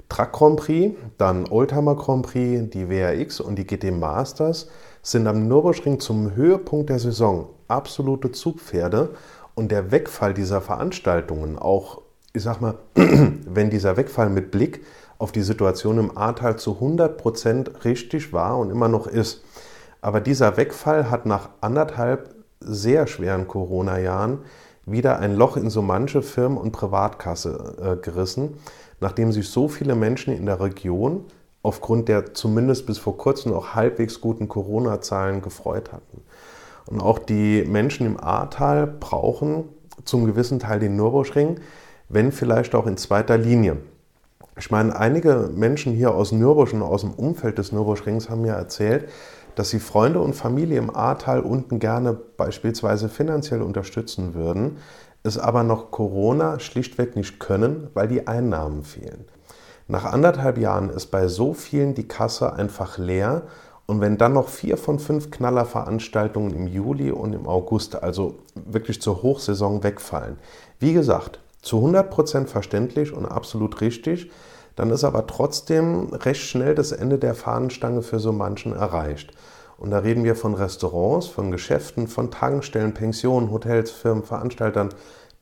Truck 0.09 0.33
Grand 0.33 0.57
Prix, 0.57 0.97
dann 1.19 1.47
Oldtimer 1.51 1.97
Grand 1.97 2.25
Prix, 2.25 2.71
die 2.71 2.89
WRX 2.89 3.41
und 3.41 3.57
die 3.57 3.67
GT 3.67 3.91
Masters 3.93 4.71
sind 5.03 5.27
am 5.27 5.49
Nürburgring 5.49 6.01
zum 6.01 6.35
Höhepunkt 6.35 6.89
der 6.89 6.99
Saison 6.99 7.51
absolute 7.69 8.33
Zugpferde 8.33 9.11
und 9.55 9.71
der 9.71 9.93
Wegfall 9.93 10.33
dieser 10.33 10.63
Veranstaltungen, 10.63 11.59
auch 11.59 12.01
ich 12.33 12.43
sag 12.43 12.63
mal, 12.63 12.77
wenn 12.95 13.69
dieser 13.69 13.99
Wegfall 13.99 14.31
mit 14.31 14.51
Blick 14.51 14.83
auf 15.21 15.33
die 15.33 15.43
Situation 15.43 15.99
im 15.99 16.17
Ahrtal 16.17 16.57
zu 16.57 16.79
100% 16.81 17.85
richtig 17.85 18.33
war 18.33 18.59
und 18.59 18.71
immer 18.71 18.89
noch 18.89 19.07
ist. 19.07 19.45
Aber 20.01 20.21
dieser 20.21 20.57
Wegfall 20.57 21.11
hat 21.11 21.27
nach 21.27 21.51
anderthalb 21.61 22.35
sehr 22.61 23.07
schweren 23.07 23.47
Corona-Jahren 23.47 24.39
wieder 24.87 25.19
ein 25.19 25.37
Loch 25.37 25.59
in 25.59 25.69
so 25.69 25.83
manche 25.83 26.23
Firmen- 26.23 26.57
und 26.57 26.73
Privatkasse 26.73 27.77
äh, 27.83 27.97
gerissen, 27.97 28.55
nachdem 29.01 29.31
sich 29.31 29.51
so 29.51 29.69
viele 29.69 29.95
Menschen 29.95 30.35
in 30.35 30.47
der 30.47 30.59
Region 30.59 31.27
aufgrund 31.63 32.09
der 32.09 32.33
zumindest 32.33 32.87
bis 32.87 32.97
vor 32.97 33.19
kurzem 33.19 33.53
noch 33.53 33.75
halbwegs 33.75 34.23
guten 34.23 34.49
Corona-Zahlen 34.49 35.43
gefreut 35.43 35.93
hatten. 35.93 36.23
Und 36.87 37.03
auch 37.03 37.19
die 37.19 37.63
Menschen 37.65 38.07
im 38.07 38.19
Ahrtal 38.19 38.87
brauchen 38.87 39.65
zum 40.07 40.25
gewissen 40.25 40.61
Teil 40.61 40.81
den 40.81 40.97
Nürburgring, 40.97 41.61
wenn 42.09 42.33
vielleicht 42.33 42.75
auch 42.75 42.87
in 42.87 42.97
zweiter 42.97 43.37
Linie. 43.37 43.77
Ich 44.61 44.71
meine, 44.71 44.95
einige 44.95 45.49
Menschen 45.55 45.95
hier 45.95 46.15
aus 46.15 46.33
Nürburg 46.33 46.75
und 46.75 46.83
aus 46.83 47.01
dem 47.01 47.15
Umfeld 47.15 47.57
des 47.57 47.73
Nürburgrings 47.73 48.29
haben 48.29 48.43
mir 48.43 48.53
erzählt, 48.53 49.09
dass 49.55 49.71
sie 49.71 49.81
Freunde 49.81 50.21
und 50.21 50.35
Familie 50.35 50.77
im 50.77 50.95
Ahrtal 50.95 51.41
unten 51.41 51.79
gerne 51.79 52.13
beispielsweise 52.13 53.09
finanziell 53.09 53.63
unterstützen 53.63 54.35
würden, 54.35 54.77
es 55.23 55.39
aber 55.39 55.63
noch 55.63 55.91
Corona 55.91 56.61
schlichtweg 56.61 57.17
nicht 57.17 57.41
können, 57.41 57.89
weil 57.95 58.07
die 58.07 58.27
Einnahmen 58.27 58.85
fehlen. 58.85 59.25
Nach 59.89 60.05
anderthalb 60.05 60.59
Jahren 60.59 60.91
ist 60.91 61.07
bei 61.07 61.27
so 61.27 61.55
vielen 61.55 61.95
die 61.95 62.07
Kasse 62.07 62.53
einfach 62.53 62.99
leer 62.99 63.45
und 63.87 64.03
wenn 64.03 64.19
dann 64.19 64.35
noch 64.35 64.49
vier 64.49 64.77
von 64.77 64.99
fünf 64.99 65.31
Knallerveranstaltungen 65.31 66.55
im 66.55 66.67
Juli 66.67 67.13
und 67.13 67.33
im 67.33 67.49
August, 67.49 68.03
also 68.03 68.35
wirklich 68.55 69.01
zur 69.01 69.23
Hochsaison, 69.23 69.83
wegfallen. 69.83 70.37
Wie 70.79 70.93
gesagt, 70.93 71.41
zu 71.63 71.79
100% 71.79 72.47
verständlich 72.47 73.15
und 73.15 73.25
absolut 73.25 73.81
richtig, 73.81 74.31
dann 74.77 74.91
ist 74.91 75.05
aber 75.05 75.27
trotzdem 75.27 76.13
recht 76.13 76.43
schnell 76.43 76.75
das 76.75 76.93
Ende 76.93 77.19
der 77.19 77.35
Fahnenstange 77.35 78.03
für 78.03 78.19
so 78.19 78.33
manchen 78.33 78.75
erreicht. 78.75 79.33
Und 79.79 79.91
da 79.91 79.99
reden 79.99 80.25
wir 80.25 80.37
von 80.37 80.55
Restaurants, 80.55 81.27
von 81.27 81.51
Geschäften, 81.51 82.07
von 82.07 82.31
Tankstellen, 82.31 82.93
Pensionen, 82.93 83.51
Hotels, 83.51 83.91
Firmen, 83.91 84.25
Veranstaltern, 84.25 84.91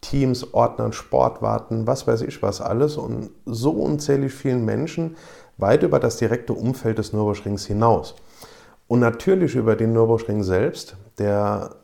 Teams, 0.01 0.55
Ordnern, 0.55 0.93
Sportwarten, 0.93 1.87
was 1.87 2.07
weiß 2.07 2.23
ich 2.23 2.41
was 2.41 2.61
alles 2.61 2.97
und 2.97 3.31
so 3.47 3.73
unzählig 3.73 4.33
vielen 4.33 4.65
Menschen 4.65 5.17
weit 5.57 5.83
über 5.83 5.99
das 5.99 6.19
direkte 6.19 6.53
Umfeld 6.53 6.99
des 6.99 7.13
Nürburgrings 7.13 7.67
hinaus. 7.67 8.15
Und 8.87 9.01
natürlich 9.01 9.57
über 9.57 9.75
den 9.75 9.93
Nürburgring 9.93 10.45
selbst, 10.45 10.97
der 11.19 11.77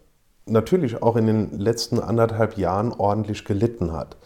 natürlich 0.46 1.02
auch 1.02 1.16
in 1.16 1.26
den 1.26 1.59
letzten 1.59 1.98
anderthalb 1.98 2.57
Jahren 2.57 2.92
ordentlich 2.92 3.44
gelitten 3.44 3.92
hat. 3.92 4.16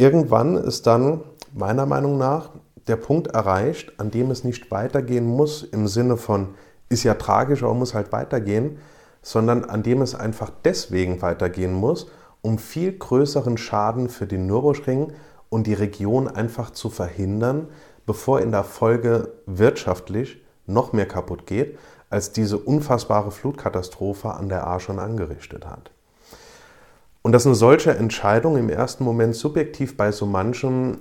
Irgendwann 0.00 0.56
ist 0.56 0.86
dann 0.86 1.20
meiner 1.52 1.84
Meinung 1.84 2.16
nach 2.16 2.52
der 2.86 2.96
Punkt 2.96 3.26
erreicht, 3.26 4.00
an 4.00 4.10
dem 4.10 4.30
es 4.30 4.44
nicht 4.44 4.70
weitergehen 4.70 5.26
muss 5.26 5.62
im 5.62 5.86
Sinne 5.88 6.16
von, 6.16 6.54
ist 6.88 7.04
ja 7.04 7.12
tragisch, 7.12 7.62
aber 7.62 7.74
muss 7.74 7.92
halt 7.92 8.10
weitergehen, 8.10 8.78
sondern 9.20 9.62
an 9.62 9.82
dem 9.82 10.00
es 10.00 10.14
einfach 10.14 10.50
deswegen 10.64 11.20
weitergehen 11.20 11.74
muss, 11.74 12.06
um 12.40 12.56
viel 12.56 12.96
größeren 12.96 13.58
Schaden 13.58 14.08
für 14.08 14.26
den 14.26 14.46
Nürburgring 14.46 15.12
und 15.50 15.66
die 15.66 15.74
Region 15.74 16.28
einfach 16.28 16.70
zu 16.70 16.88
verhindern, 16.88 17.68
bevor 18.06 18.40
in 18.40 18.52
der 18.52 18.64
Folge 18.64 19.34
wirtschaftlich 19.44 20.42
noch 20.66 20.94
mehr 20.94 21.06
kaputt 21.06 21.44
geht, 21.44 21.78
als 22.08 22.32
diese 22.32 22.56
unfassbare 22.56 23.30
Flutkatastrophe 23.30 24.30
an 24.30 24.48
der 24.48 24.66
A 24.66 24.80
schon 24.80 24.98
angerichtet 24.98 25.66
hat. 25.66 25.90
Und 27.22 27.32
dass 27.32 27.46
eine 27.46 27.54
solche 27.54 27.90
Entscheidung 27.92 28.56
im 28.56 28.70
ersten 28.70 29.04
Moment 29.04 29.34
subjektiv 29.34 29.96
bei 29.96 30.10
so 30.10 30.26
manchem 30.26 30.98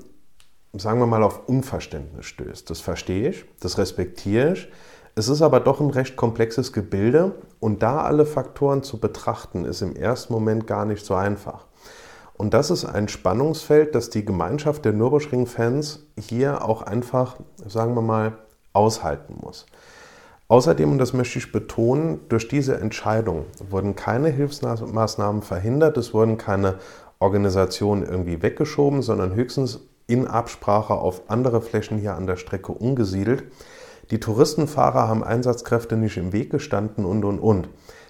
sagen 0.73 0.99
wir 0.99 1.08
mal, 1.08 1.23
auf 1.23 1.47
Unverständnis 1.47 2.25
stößt. 2.25 2.69
Das 2.69 2.79
verstehe 2.79 3.29
ich, 3.29 3.45
das 3.60 3.77
respektiere 3.77 4.53
ich. 4.53 4.71
Es 5.15 5.27
ist 5.27 5.41
aber 5.41 5.60
doch 5.60 5.82
ein 5.82 5.89
recht 5.89 6.15
komplexes 6.15 6.71
Gebilde 6.71 7.36
und 7.60 7.82
da 7.82 8.01
alle 8.03 8.25
Faktoren 8.25 8.84
zu 8.84 8.99
betrachten, 8.99 9.65
ist 9.65 9.82
im 9.82 9.95
ersten 9.95 10.32
Moment 10.32 10.67
gar 10.67 10.86
nicht 10.86 11.05
so 11.05 11.15
einfach. 11.15 11.65
Und 12.38 12.53
das 12.53 12.71
ist 12.71 12.86
ein 12.86 13.10
Spannungsfeld, 13.10 13.95
das 13.95 14.10
die 14.12 14.23
Gemeinschaft 14.23 14.86
der 14.86 14.93
Nürburgring-Fans 14.93 16.05
hier 16.17 16.63
auch 16.63 16.84
einfach, 16.84 17.38
sagen 17.65 17.95
wir 17.95 18.01
mal, 18.01 18.38
aushalten 18.71 19.38
muss. 19.41 19.65
Außerdem, 20.49 20.91
und 20.91 20.97
das 20.97 21.13
möchte 21.13 21.38
ich 21.38 21.51
betonen, 21.51 22.21
durch 22.27 22.47
diese 22.47 22.79
Entscheidung 22.79 23.45
wurden 23.69 23.95
keine 23.95 24.29
Hilfsmaßnahmen 24.29 25.43
verhindert, 25.43 25.95
es 25.95 26.12
wurden 26.12 26.39
keine 26.39 26.79
Organisationen 27.19 28.03
irgendwie 28.03 28.41
weggeschoben, 28.41 29.03
sondern 29.03 29.35
höchstens 29.35 29.81
in 30.07 30.25
Absprache 30.25 30.95
auf 30.95 31.21
andere 31.29 31.62
Flächen 31.62 31.99
hier 31.99 32.15
an 32.15 32.25
der 32.25 32.35
Strecke 32.35 32.71
umgesiedelt. 32.71 33.43
Die 34.09 34.19
Touristenfahrer 34.19 35.07
haben 35.07 35.23
Einsatzkräfte 35.23 35.95
nicht 35.95 36.17
im 36.17 36.33
Weg 36.33 36.49
gestanden 36.49 37.05
und, 37.05 37.23
und, 37.25 37.38
und. 37.38 37.69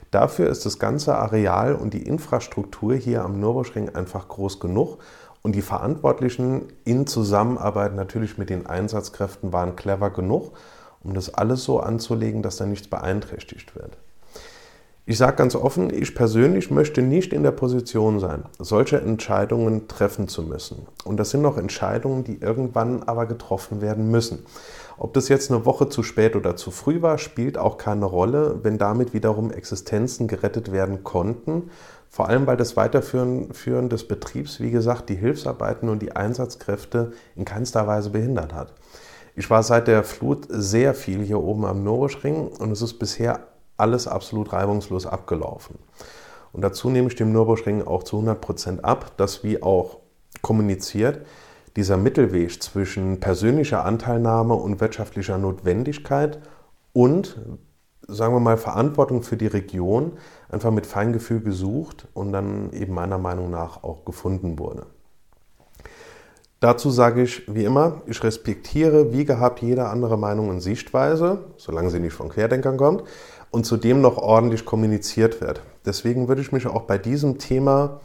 Dafür 0.10 0.50
ist 0.50 0.66
das 0.66 0.80
ganze 0.80 1.16
Areal 1.16 1.76
und 1.76 1.94
die 1.94 2.04
Infrastruktur 2.04 2.96
hier 2.96 3.26
am 3.26 3.42
Nürburgring 3.42 3.90
einfach 3.90 4.30
groß 4.30 4.62
genug. 4.62 5.00
Und 5.42 5.56
die 5.56 5.62
Verantwortlichen 5.62 6.68
in 6.86 7.06
Zusammenarbeit 7.06 7.96
natürlich 7.96 8.38
mit 8.38 8.50
den 8.50 8.66
Einsatzkräften 8.66 9.52
waren 9.52 9.76
clever 9.76 10.10
genug, 10.10 10.54
um 11.04 11.14
das 11.14 11.34
alles 11.34 11.64
so 11.64 11.80
anzulegen, 11.80 12.42
dass 12.42 12.58
da 12.58 12.66
nichts 12.66 12.88
beeinträchtigt 12.88 13.76
wird. 13.76 13.98
Ich 15.06 15.18
sage 15.18 15.38
ganz 15.38 15.56
offen, 15.56 15.92
ich 15.92 16.14
persönlich 16.14 16.70
möchte 16.70 17.02
nicht 17.02 17.34
in 17.34 17.42
der 17.42 17.50
Position 17.50 18.20
sein, 18.20 18.44
solche 18.60 19.02
Entscheidungen 19.02 19.88
treffen 19.88 20.28
zu 20.28 20.44
müssen. 20.44 20.86
Und 21.04 21.18
das 21.18 21.32
sind 21.32 21.42
noch 21.42 21.58
Entscheidungen, 21.58 22.24
die 22.24 22.40
irgendwann 22.40 23.02
aber 23.02 23.26
getroffen 23.26 23.82
werden 23.82 24.12
müssen. 24.12 24.46
Ob 25.00 25.16
das 25.16 25.28
jetzt 25.28 25.50
eine 25.50 25.66
Woche 25.66 25.90
zu 25.90 26.04
spät 26.04 26.36
oder 26.36 26.56
zu 26.56 26.70
früh 26.70 27.02
war, 27.02 27.18
spielt 27.18 27.58
auch 27.58 27.78
keine 27.78 28.06
Rolle, 28.06 28.60
wenn 28.62 28.78
damit 28.78 29.16
wiederum 29.16 29.50
Existenzen 29.50 30.28
gerettet 30.28 30.72
werden 30.72 31.04
konnten. 31.04 31.72
Vor 32.12 32.28
allem, 32.28 32.46
weil 32.46 32.58
das 32.58 32.78
Weiterführen 32.78 33.90
des 33.90 34.08
Betriebs, 34.08 34.60
wie 34.60 34.70
gesagt, 34.70 35.10
die 35.10 35.16
Hilfsarbeiten 35.16 35.90
und 35.90 36.04
die 36.04 36.16
Einsatzkräfte 36.16 37.14
in 37.36 37.46
keinster 37.46 37.88
Weise 37.88 38.12
behindert 38.12 38.54
hat. 38.54 38.74
Ich 39.36 39.50
war 39.50 39.64
seit 39.64 39.88
der 39.88 40.04
Flut 40.04 40.46
sehr 40.50 40.94
viel 40.94 41.24
hier 41.24 41.42
oben 41.42 41.66
am 41.66 41.84
Norischring 41.84 42.48
und 42.48 42.72
es 42.72 42.82
ist 42.82 43.00
bisher 43.00 43.48
alles 43.78 44.08
absolut 44.08 44.52
reibungslos 44.54 45.06
abgelaufen. 45.06 45.78
Und 46.52 46.62
dazu 46.62 46.90
nehme 46.90 47.08
ich 47.08 47.16
dem 47.16 47.32
Nürburgring 47.32 47.86
auch 47.86 48.04
zu 48.04 48.18
100 48.18 48.42
Prozent 48.42 48.84
ab, 48.84 49.12
dass 49.18 49.44
wie 49.44 49.62
auch 49.62 49.98
kommuniziert, 50.42 51.26
dieser 51.76 51.98
Mittelweg 51.98 52.62
zwischen 52.62 53.20
persönlicher 53.20 53.86
Anteilnahme 53.86 54.56
und 54.56 54.82
wirtschaftlicher 54.82 55.38
Notwendigkeit 55.38 56.40
und, 56.94 57.40
sagen 58.08 58.34
wir 58.34 58.40
mal, 58.40 58.58
Verantwortung 58.58 59.22
für 59.22 59.38
die 59.38 59.48
Region 59.48 60.14
einfach 60.50 60.72
mit 60.72 60.88
Feingefühl 60.88 61.42
gesucht 61.42 62.08
und 62.14 62.34
dann 62.34 62.72
eben 62.74 62.94
meiner 62.94 63.20
Meinung 63.20 63.52
nach 63.52 63.84
auch 63.84 64.04
gefunden 64.04 64.58
wurde. 64.58 64.88
Dazu 66.60 66.90
sage 66.90 67.24
ich 67.24 67.44
wie 67.48 67.64
immer, 67.64 68.02
ich 68.06 68.22
respektiere 68.22 69.14
wie 69.14 69.24
gehabt 69.24 69.62
jede 69.62 69.88
andere 69.88 70.18
Meinung 70.18 70.50
und 70.50 70.60
Sichtweise, 70.60 71.46
solange 71.56 71.90
sie 71.90 72.02
nicht 72.02 72.14
von 72.14 72.28
Querdenkern 72.28 72.76
kommt 72.76 73.04
und 73.50 73.66
zudem 73.66 74.02
noch 74.02 74.18
ordentlich 74.18 74.66
kommuniziert 74.66 75.40
wird. 75.40 75.62
Deswegen 75.86 76.28
würde 76.28 76.42
ich 76.42 76.52
mich 76.52 76.68
auch 76.68 76.82
bei 76.82 76.98
diesem 76.98 77.38
Thema 77.38 78.02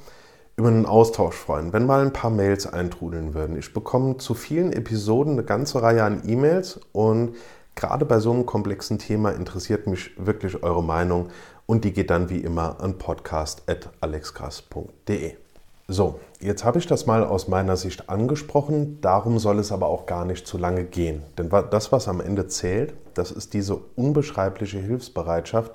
über 0.57 0.69
einen 0.69 0.87
Austausch 0.87 1.35
freuen, 1.35 1.73
wenn 1.73 1.85
mal 1.85 2.01
ein 2.01 2.12
paar 2.12 2.31
Mails 2.31 2.73
eintrudeln 2.73 3.35
würden. 3.35 3.59
Ich 3.59 3.75
bekomme 3.75 4.19
zu 4.19 4.35
vielen 4.35 4.73
Episoden 4.73 5.33
eine 5.33 5.43
ganze 5.43 5.83
Reihe 5.83 6.05
an 6.05 6.23
E-Mails 6.25 6.79
und 6.93 7.35
gerade 7.75 8.05
bei 8.05 8.21
so 8.21 8.31
einem 8.31 8.47
komplexen 8.47 9.01
Thema 9.01 9.31
interessiert 9.31 9.88
mich 9.88 10.12
wirklich 10.17 10.62
eure 10.62 10.85
Meinung 10.85 11.31
und 11.67 11.85
die 11.85 11.93
geht 11.93 12.11
dann 12.11 12.31
wie 12.31 12.38
immer 12.38 12.81
an 12.81 12.99
podcast.alexkrass.de. 12.99 15.44
So, 15.87 16.18
jetzt 16.40 16.64
habe 16.64 16.79
ich 16.79 16.87
das 16.87 17.05
mal 17.05 17.25
aus 17.25 17.47
meiner 17.47 17.77
Sicht 17.77 18.09
angesprochen, 18.09 19.03
darum 19.03 19.38
soll 19.38 19.59
es 19.59 19.70
aber 19.70 19.88
auch 19.88 20.07
gar 20.07 20.25
nicht 20.25 20.47
zu 20.47 20.57
lange 20.57 20.85
gehen. 20.85 21.23
Denn 21.37 21.51
das, 21.70 21.92
was 21.92 22.09
am 22.09 22.23
Ende 22.23 22.47
zählt, 22.47 22.94
das 23.12 23.31
ist 23.31 23.53
diese 23.53 23.77
unbeschreibliche 23.94 24.79
Hilfsbereitschaft, 24.79 25.73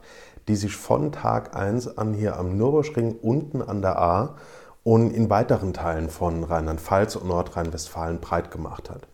die 0.47 0.55
sich 0.55 0.75
von 0.75 1.11
Tag 1.11 1.55
1 1.55 1.99
an 1.99 2.15
hier 2.15 2.37
am 2.37 2.57
Nürburgring 2.57 3.17
unten 3.21 3.61
an 3.61 3.83
der 3.83 3.99
A 3.99 4.35
und 4.83 5.11
in 5.11 5.29
weiteren 5.29 5.73
Teilen 5.73 6.09
von 6.09 6.43
Rheinland-Pfalz 6.43 7.15
und 7.15 7.27
Nordrhein-Westfalen 7.27 8.19
breit 8.19 8.49
gemacht 8.49 8.89
hat. 8.89 9.07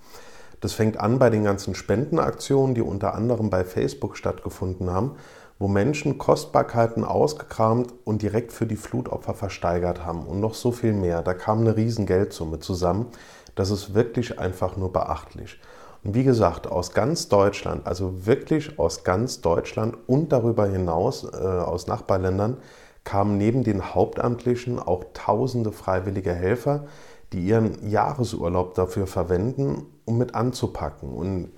Das 0.61 0.71
fängt 0.71 0.97
an 0.97 1.19
bei 1.19 1.29
den 1.29 1.43
ganzen 1.43 1.75
Spendenaktionen, 1.75 2.73
die 2.73 2.81
unter 2.81 3.15
anderem 3.15 3.49
bei 3.49 3.65
Facebook 3.65 4.15
stattgefunden 4.15 4.89
haben, 4.89 5.17
wo 5.57 5.67
Menschen 5.67 6.17
Kostbarkeiten 6.17 7.03
ausgekramt 7.03 7.93
und 8.03 8.21
direkt 8.21 8.51
für 8.51 8.65
die 8.65 8.75
Flutopfer 8.75 9.33
versteigert 9.33 10.05
haben 10.05 10.25
und 10.25 10.39
noch 10.39 10.53
so 10.53 10.71
viel 10.71 10.93
mehr. 10.93 11.21
Da 11.21 11.33
kam 11.33 11.59
eine 11.59 11.77
riesen 11.77 12.05
Geldsumme 12.05 12.59
zusammen. 12.59 13.07
Das 13.55 13.69
ist 13.69 13.93
wirklich 13.93 14.37
einfach 14.37 14.75
nur 14.75 14.91
beachtlich. 14.91 15.59
Und 16.03 16.13
wie 16.13 16.23
gesagt, 16.23 16.67
aus 16.67 16.91
ganz 16.91 17.29
Deutschland, 17.29 17.87
also 17.87 18.25
wirklich 18.25 18.77
aus 18.77 19.03
ganz 19.03 19.41
Deutschland 19.41 19.97
und 20.07 20.31
darüber 20.31 20.67
hinaus 20.67 21.23
äh, 21.23 21.37
aus 21.37 21.87
Nachbarländern, 21.87 22.57
kamen 23.05 23.37
neben 23.37 23.63
den 23.63 23.95
Hauptamtlichen 23.95 24.77
auch 24.79 25.05
tausende 25.13 25.71
freiwillige 25.71 26.33
Helfer, 26.33 26.85
die 27.31 27.39
ihren 27.39 27.87
Jahresurlaub 27.87 28.75
dafür 28.75 29.07
verwenden, 29.07 29.85
um 30.05 30.17
mit 30.17 30.35
anzupacken. 30.35 31.13
Und 31.13 31.51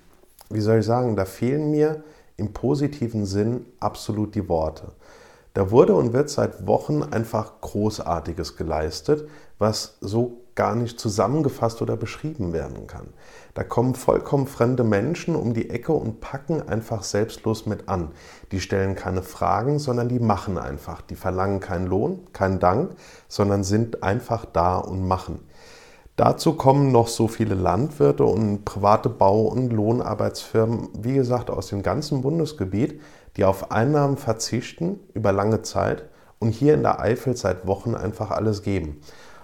wie 0.50 0.62
soll 0.62 0.80
ich 0.80 0.86
sagen, 0.86 1.16
da 1.16 1.26
fehlen 1.26 1.72
mir 1.72 2.04
im 2.38 2.54
positiven 2.54 3.26
Sinn 3.26 3.66
absolut 3.80 4.36
die 4.36 4.48
Worte. 4.48 4.94
Da 5.54 5.72
wurde 5.72 5.96
und 5.96 6.14
wird 6.14 6.30
seit 6.30 6.68
Wochen 6.68 7.02
einfach 7.02 7.62
Großartiges 7.62 8.58
geleistet, 8.58 9.28
was 9.58 9.98
so 10.02 10.44
gar 10.54 10.76
nicht 10.76 11.00
zusammengefasst 11.00 11.82
oder 11.82 11.98
beschrieben 11.98 12.54
werden 12.54 12.88
kann. 12.88 13.08
Da 13.54 13.64
kommen 13.64 13.96
vollkommen 13.96 14.46
fremde 14.46 14.84
Menschen 14.84 15.36
um 15.36 15.54
die 15.54 15.70
Ecke 15.70 15.94
und 15.94 16.20
packen 16.20 16.68
einfach 16.68 17.04
selbstlos 17.04 17.66
mit 17.66 17.90
an. 17.90 18.10
Die 18.52 18.60
stellen 18.60 18.94
keine 18.96 19.24
Fragen, 19.24 19.80
sondern 19.80 20.10
die 20.10 20.20
machen 20.20 20.60
einfach. 20.60 21.02
Die 21.02 21.16
verlangen 21.16 21.60
keinen 21.60 21.88
Lohn, 21.88 22.28
keinen 22.34 22.60
Dank, 22.60 22.92
sondern 23.28 23.64
sind 23.64 24.04
einfach 24.04 24.46
da 24.46 24.78
und 24.78 25.08
machen. 25.08 25.47
Dazu 26.18 26.54
kommen 26.54 26.92
noch 26.92 27.10
so 27.10 27.28
viele 27.28 27.54
Landwirte 27.54 28.24
und 28.24 28.66
private 28.66 29.08
Bau- 29.08 29.50
und 29.50 29.72
Lohnarbeitsfirmen, 29.72 30.90
wie 30.98 31.14
gesagt, 31.14 31.52
aus 31.52 31.68
dem 31.68 31.84
ganzen 31.84 32.24
Bundesgebiet, 32.24 33.00
die 33.36 33.46
auf 33.46 33.72
Einnahmen 33.72 34.18
verzichten 34.18 35.00
über 35.14 35.32
lange 35.32 35.62
Zeit 35.62 36.10
und 36.40 36.50
hier 36.50 36.74
in 36.74 36.82
der 36.82 37.00
Eifel 37.00 37.38
seit 37.38 37.68
Wochen 37.68 37.94
einfach 37.94 38.32
alles 38.32 38.64
geben. 38.64 39.00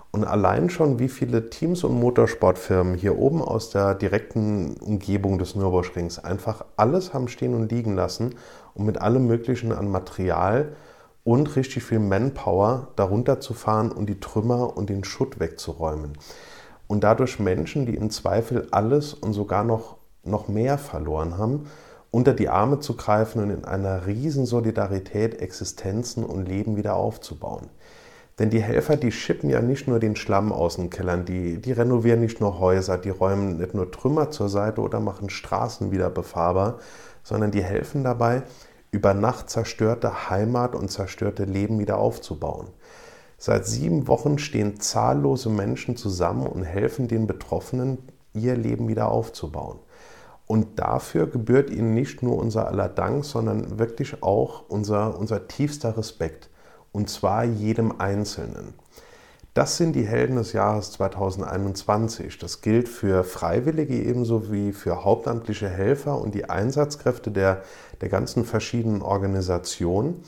Und 0.10 0.26
allein 0.26 0.72
schon, 0.72 0.98
wie 0.98 1.10
viele 1.10 1.52
Teams 1.52 1.84
und 1.84 2.00
Motorsportfirmen 2.00 2.96
hier 2.96 3.20
oben 3.20 3.44
aus 3.44 3.70
der 3.70 3.94
direkten 3.94 4.76
Umgebung 4.78 5.38
des 5.38 5.54
Nürburgrings 5.54 6.18
einfach 6.18 6.66
alles 6.76 7.14
haben 7.14 7.28
stehen 7.28 7.54
und 7.54 7.72
liegen 7.72 7.94
lassen, 7.94 8.34
um 8.74 8.88
mit 8.88 9.00
allem 9.00 9.28
Möglichen 9.28 9.74
an 9.74 9.92
Material 9.92 10.76
und 11.24 11.56
richtig 11.56 11.84
viel 11.84 12.00
Manpower 12.00 12.88
darunter 12.96 13.40
zu 13.40 13.54
fahren 13.54 13.92
und 13.92 14.08
die 14.08 14.20
Trümmer 14.20 14.76
und 14.76 14.90
den 14.90 15.04
Schutt 15.04 15.40
wegzuräumen 15.40 16.18
und 16.88 17.04
dadurch 17.04 17.40
Menschen, 17.40 17.86
die 17.86 17.96
im 17.96 18.10
Zweifel 18.10 18.68
alles 18.72 19.14
und 19.14 19.34
sogar 19.34 19.64
noch, 19.64 19.98
noch 20.24 20.48
mehr 20.48 20.78
verloren 20.78 21.38
haben, 21.38 21.68
unter 22.12 22.34
die 22.34 22.50
Arme 22.50 22.80
zu 22.80 22.96
greifen 22.96 23.42
und 23.42 23.50
in 23.50 23.66
einer 23.66 24.06
Riesensolidarität 24.06 25.42
Existenzen 25.42 26.24
und 26.24 26.48
Leben 26.48 26.78
wieder 26.78 26.96
aufzubauen. 26.96 27.70
Denn 28.40 28.50
die 28.50 28.62
Helfer, 28.62 28.98
die 28.98 29.12
schippen 29.12 29.50
ja 29.50 29.62
nicht 29.62 29.88
nur 29.88 30.00
den 30.00 30.16
Schlamm 30.16 30.52
aus 30.52 30.78
den 30.78 30.90
Kellern, 30.90 31.26
die, 31.26 31.60
die 31.60 31.72
renovieren 31.72 32.20
nicht 32.20 32.40
nur 32.40 32.60
Häuser, 32.60 32.98
die 32.98 33.10
räumen 33.12 33.58
nicht 33.58 33.76
nur 33.76 33.92
Trümmer 33.92 34.32
zur 34.32 34.50
Seite 34.50 34.82
oder 34.82 35.00
machen 35.00 35.30
Straßen 35.30 35.92
wieder 35.92 36.10
befahrbar, 36.10 36.80
sondern 37.24 37.52
die 37.52 37.64
helfen 37.64 38.04
dabei, 38.04 38.44
über 38.92 39.14
Nacht 39.14 39.50
zerstörte 39.50 40.30
Heimat 40.30 40.76
und 40.76 40.92
zerstörte 40.92 41.46
Leben 41.46 41.80
wieder 41.80 41.98
aufzubauen. 41.98 42.68
Seit 43.46 43.68
sieben 43.68 44.08
Wochen 44.08 44.38
stehen 44.40 44.80
zahllose 44.80 45.50
Menschen 45.50 45.98
zusammen 45.98 46.48
und 46.48 46.64
helfen 46.64 47.10
den 47.10 47.28
Betroffenen, 47.28 47.98
ihr 48.34 48.56
Leben 48.56 48.88
wieder 48.88 49.12
aufzubauen. 49.12 49.80
Und 50.48 50.80
dafür 50.80 51.28
gebührt 51.28 51.70
ihnen 51.70 51.94
nicht 51.94 52.24
nur 52.24 52.38
unser 52.38 52.70
aller 52.70 52.88
Dank, 52.88 53.26
sondern 53.26 53.80
wirklich 53.80 54.24
auch 54.24 54.64
unser, 54.70 55.20
unser 55.20 55.50
tiefster 55.50 55.98
Respekt. 55.98 56.50
Und 56.94 57.10
zwar 57.10 57.44
jedem 57.44 58.00
Einzelnen. 58.00 58.76
Das 59.54 59.76
sind 59.76 59.94
die 59.94 60.08
Helden 60.08 60.38
des 60.38 60.54
Jahres 60.54 60.94
2021. 60.94 62.38
Das 62.38 62.62
gilt 62.62 62.88
für 62.88 63.26
Freiwillige 63.26 63.96
ebenso 63.96 64.54
wie 64.54 64.72
für 64.72 65.04
hauptamtliche 65.04 65.68
Helfer 65.68 66.18
und 66.18 66.34
die 66.34 66.50
Einsatzkräfte 66.50 67.30
der, 67.30 67.64
der 68.00 68.08
ganzen 68.08 68.46
verschiedenen 68.46 69.02
Organisationen. 69.02 70.24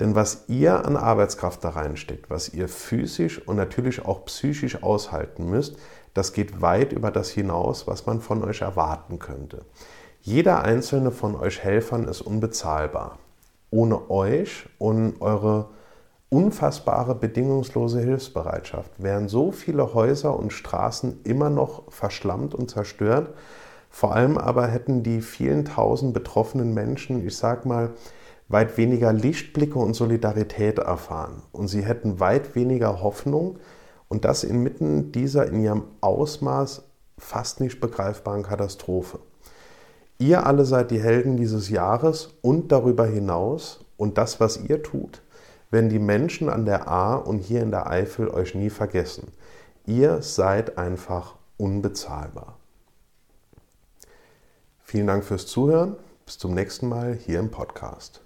Denn 0.00 0.14
was 0.14 0.44
ihr 0.48 0.84
an 0.84 0.96
Arbeitskraft 0.96 1.64
da 1.64 1.70
reinsteckt, 1.70 2.28
was 2.28 2.52
ihr 2.52 2.68
physisch 2.68 3.46
und 3.46 3.56
natürlich 3.56 4.04
auch 4.04 4.24
psychisch 4.26 4.82
aushalten 4.82 5.48
müsst, 5.48 5.76
das 6.12 6.32
geht 6.32 6.60
weit 6.60 6.92
über 6.92 7.10
das 7.10 7.30
hinaus, 7.30 7.86
was 7.86 8.06
man 8.06 8.20
von 8.20 8.42
euch 8.44 8.60
erwarten 8.60 9.18
könnte. 9.18 9.64
Jeder 10.20 10.62
einzelne 10.64 11.12
von 11.12 11.34
euch 11.34 11.62
Helfern 11.62 12.08
ist 12.08 12.20
unbezahlbar. 12.20 13.18
Ohne 13.70 14.10
euch 14.10 14.68
und 14.78 15.20
eure 15.20 15.68
unfassbare 16.28 17.14
bedingungslose 17.14 18.00
Hilfsbereitschaft 18.00 18.90
wären 19.02 19.28
so 19.28 19.52
viele 19.52 19.94
Häuser 19.94 20.36
und 20.36 20.52
Straßen 20.52 21.20
immer 21.24 21.50
noch 21.50 21.92
verschlammt 21.92 22.54
und 22.54 22.70
zerstört. 22.70 23.34
Vor 23.90 24.14
allem 24.14 24.36
aber 24.36 24.66
hätten 24.66 25.02
die 25.02 25.20
vielen 25.20 25.64
tausend 25.64 26.12
betroffenen 26.12 26.74
Menschen, 26.74 27.26
ich 27.26 27.36
sag 27.36 27.64
mal, 27.64 27.90
weit 28.48 28.76
weniger 28.76 29.12
Lichtblicke 29.12 29.78
und 29.78 29.94
Solidarität 29.94 30.78
erfahren. 30.78 31.42
Und 31.52 31.68
sie 31.68 31.82
hätten 31.82 32.20
weit 32.20 32.54
weniger 32.54 33.02
Hoffnung 33.02 33.58
und 34.08 34.24
das 34.24 34.44
inmitten 34.44 35.12
dieser 35.12 35.46
in 35.46 35.60
ihrem 35.62 35.84
Ausmaß 36.00 36.84
fast 37.18 37.60
nicht 37.60 37.80
begreifbaren 37.80 38.42
Katastrophe. 38.42 39.18
Ihr 40.18 40.46
alle 40.46 40.64
seid 40.64 40.90
die 40.90 41.00
Helden 41.00 41.36
dieses 41.36 41.68
Jahres 41.68 42.30
und 42.40 42.72
darüber 42.72 43.06
hinaus 43.06 43.84
und 43.96 44.16
das, 44.18 44.40
was 44.40 44.58
ihr 44.62 44.82
tut, 44.82 45.22
werden 45.70 45.90
die 45.90 45.98
Menschen 45.98 46.48
an 46.48 46.64
der 46.64 46.88
A 46.88 47.16
und 47.16 47.40
hier 47.40 47.62
in 47.62 47.70
der 47.70 47.90
Eifel 47.90 48.28
euch 48.28 48.54
nie 48.54 48.70
vergessen. 48.70 49.28
Ihr 49.84 50.22
seid 50.22 50.78
einfach 50.78 51.34
unbezahlbar. 51.58 52.56
Vielen 54.82 55.06
Dank 55.06 55.24
fürs 55.24 55.46
Zuhören. 55.46 55.96
Bis 56.24 56.38
zum 56.38 56.54
nächsten 56.54 56.88
Mal 56.88 57.14
hier 57.14 57.38
im 57.38 57.50
Podcast. 57.50 58.25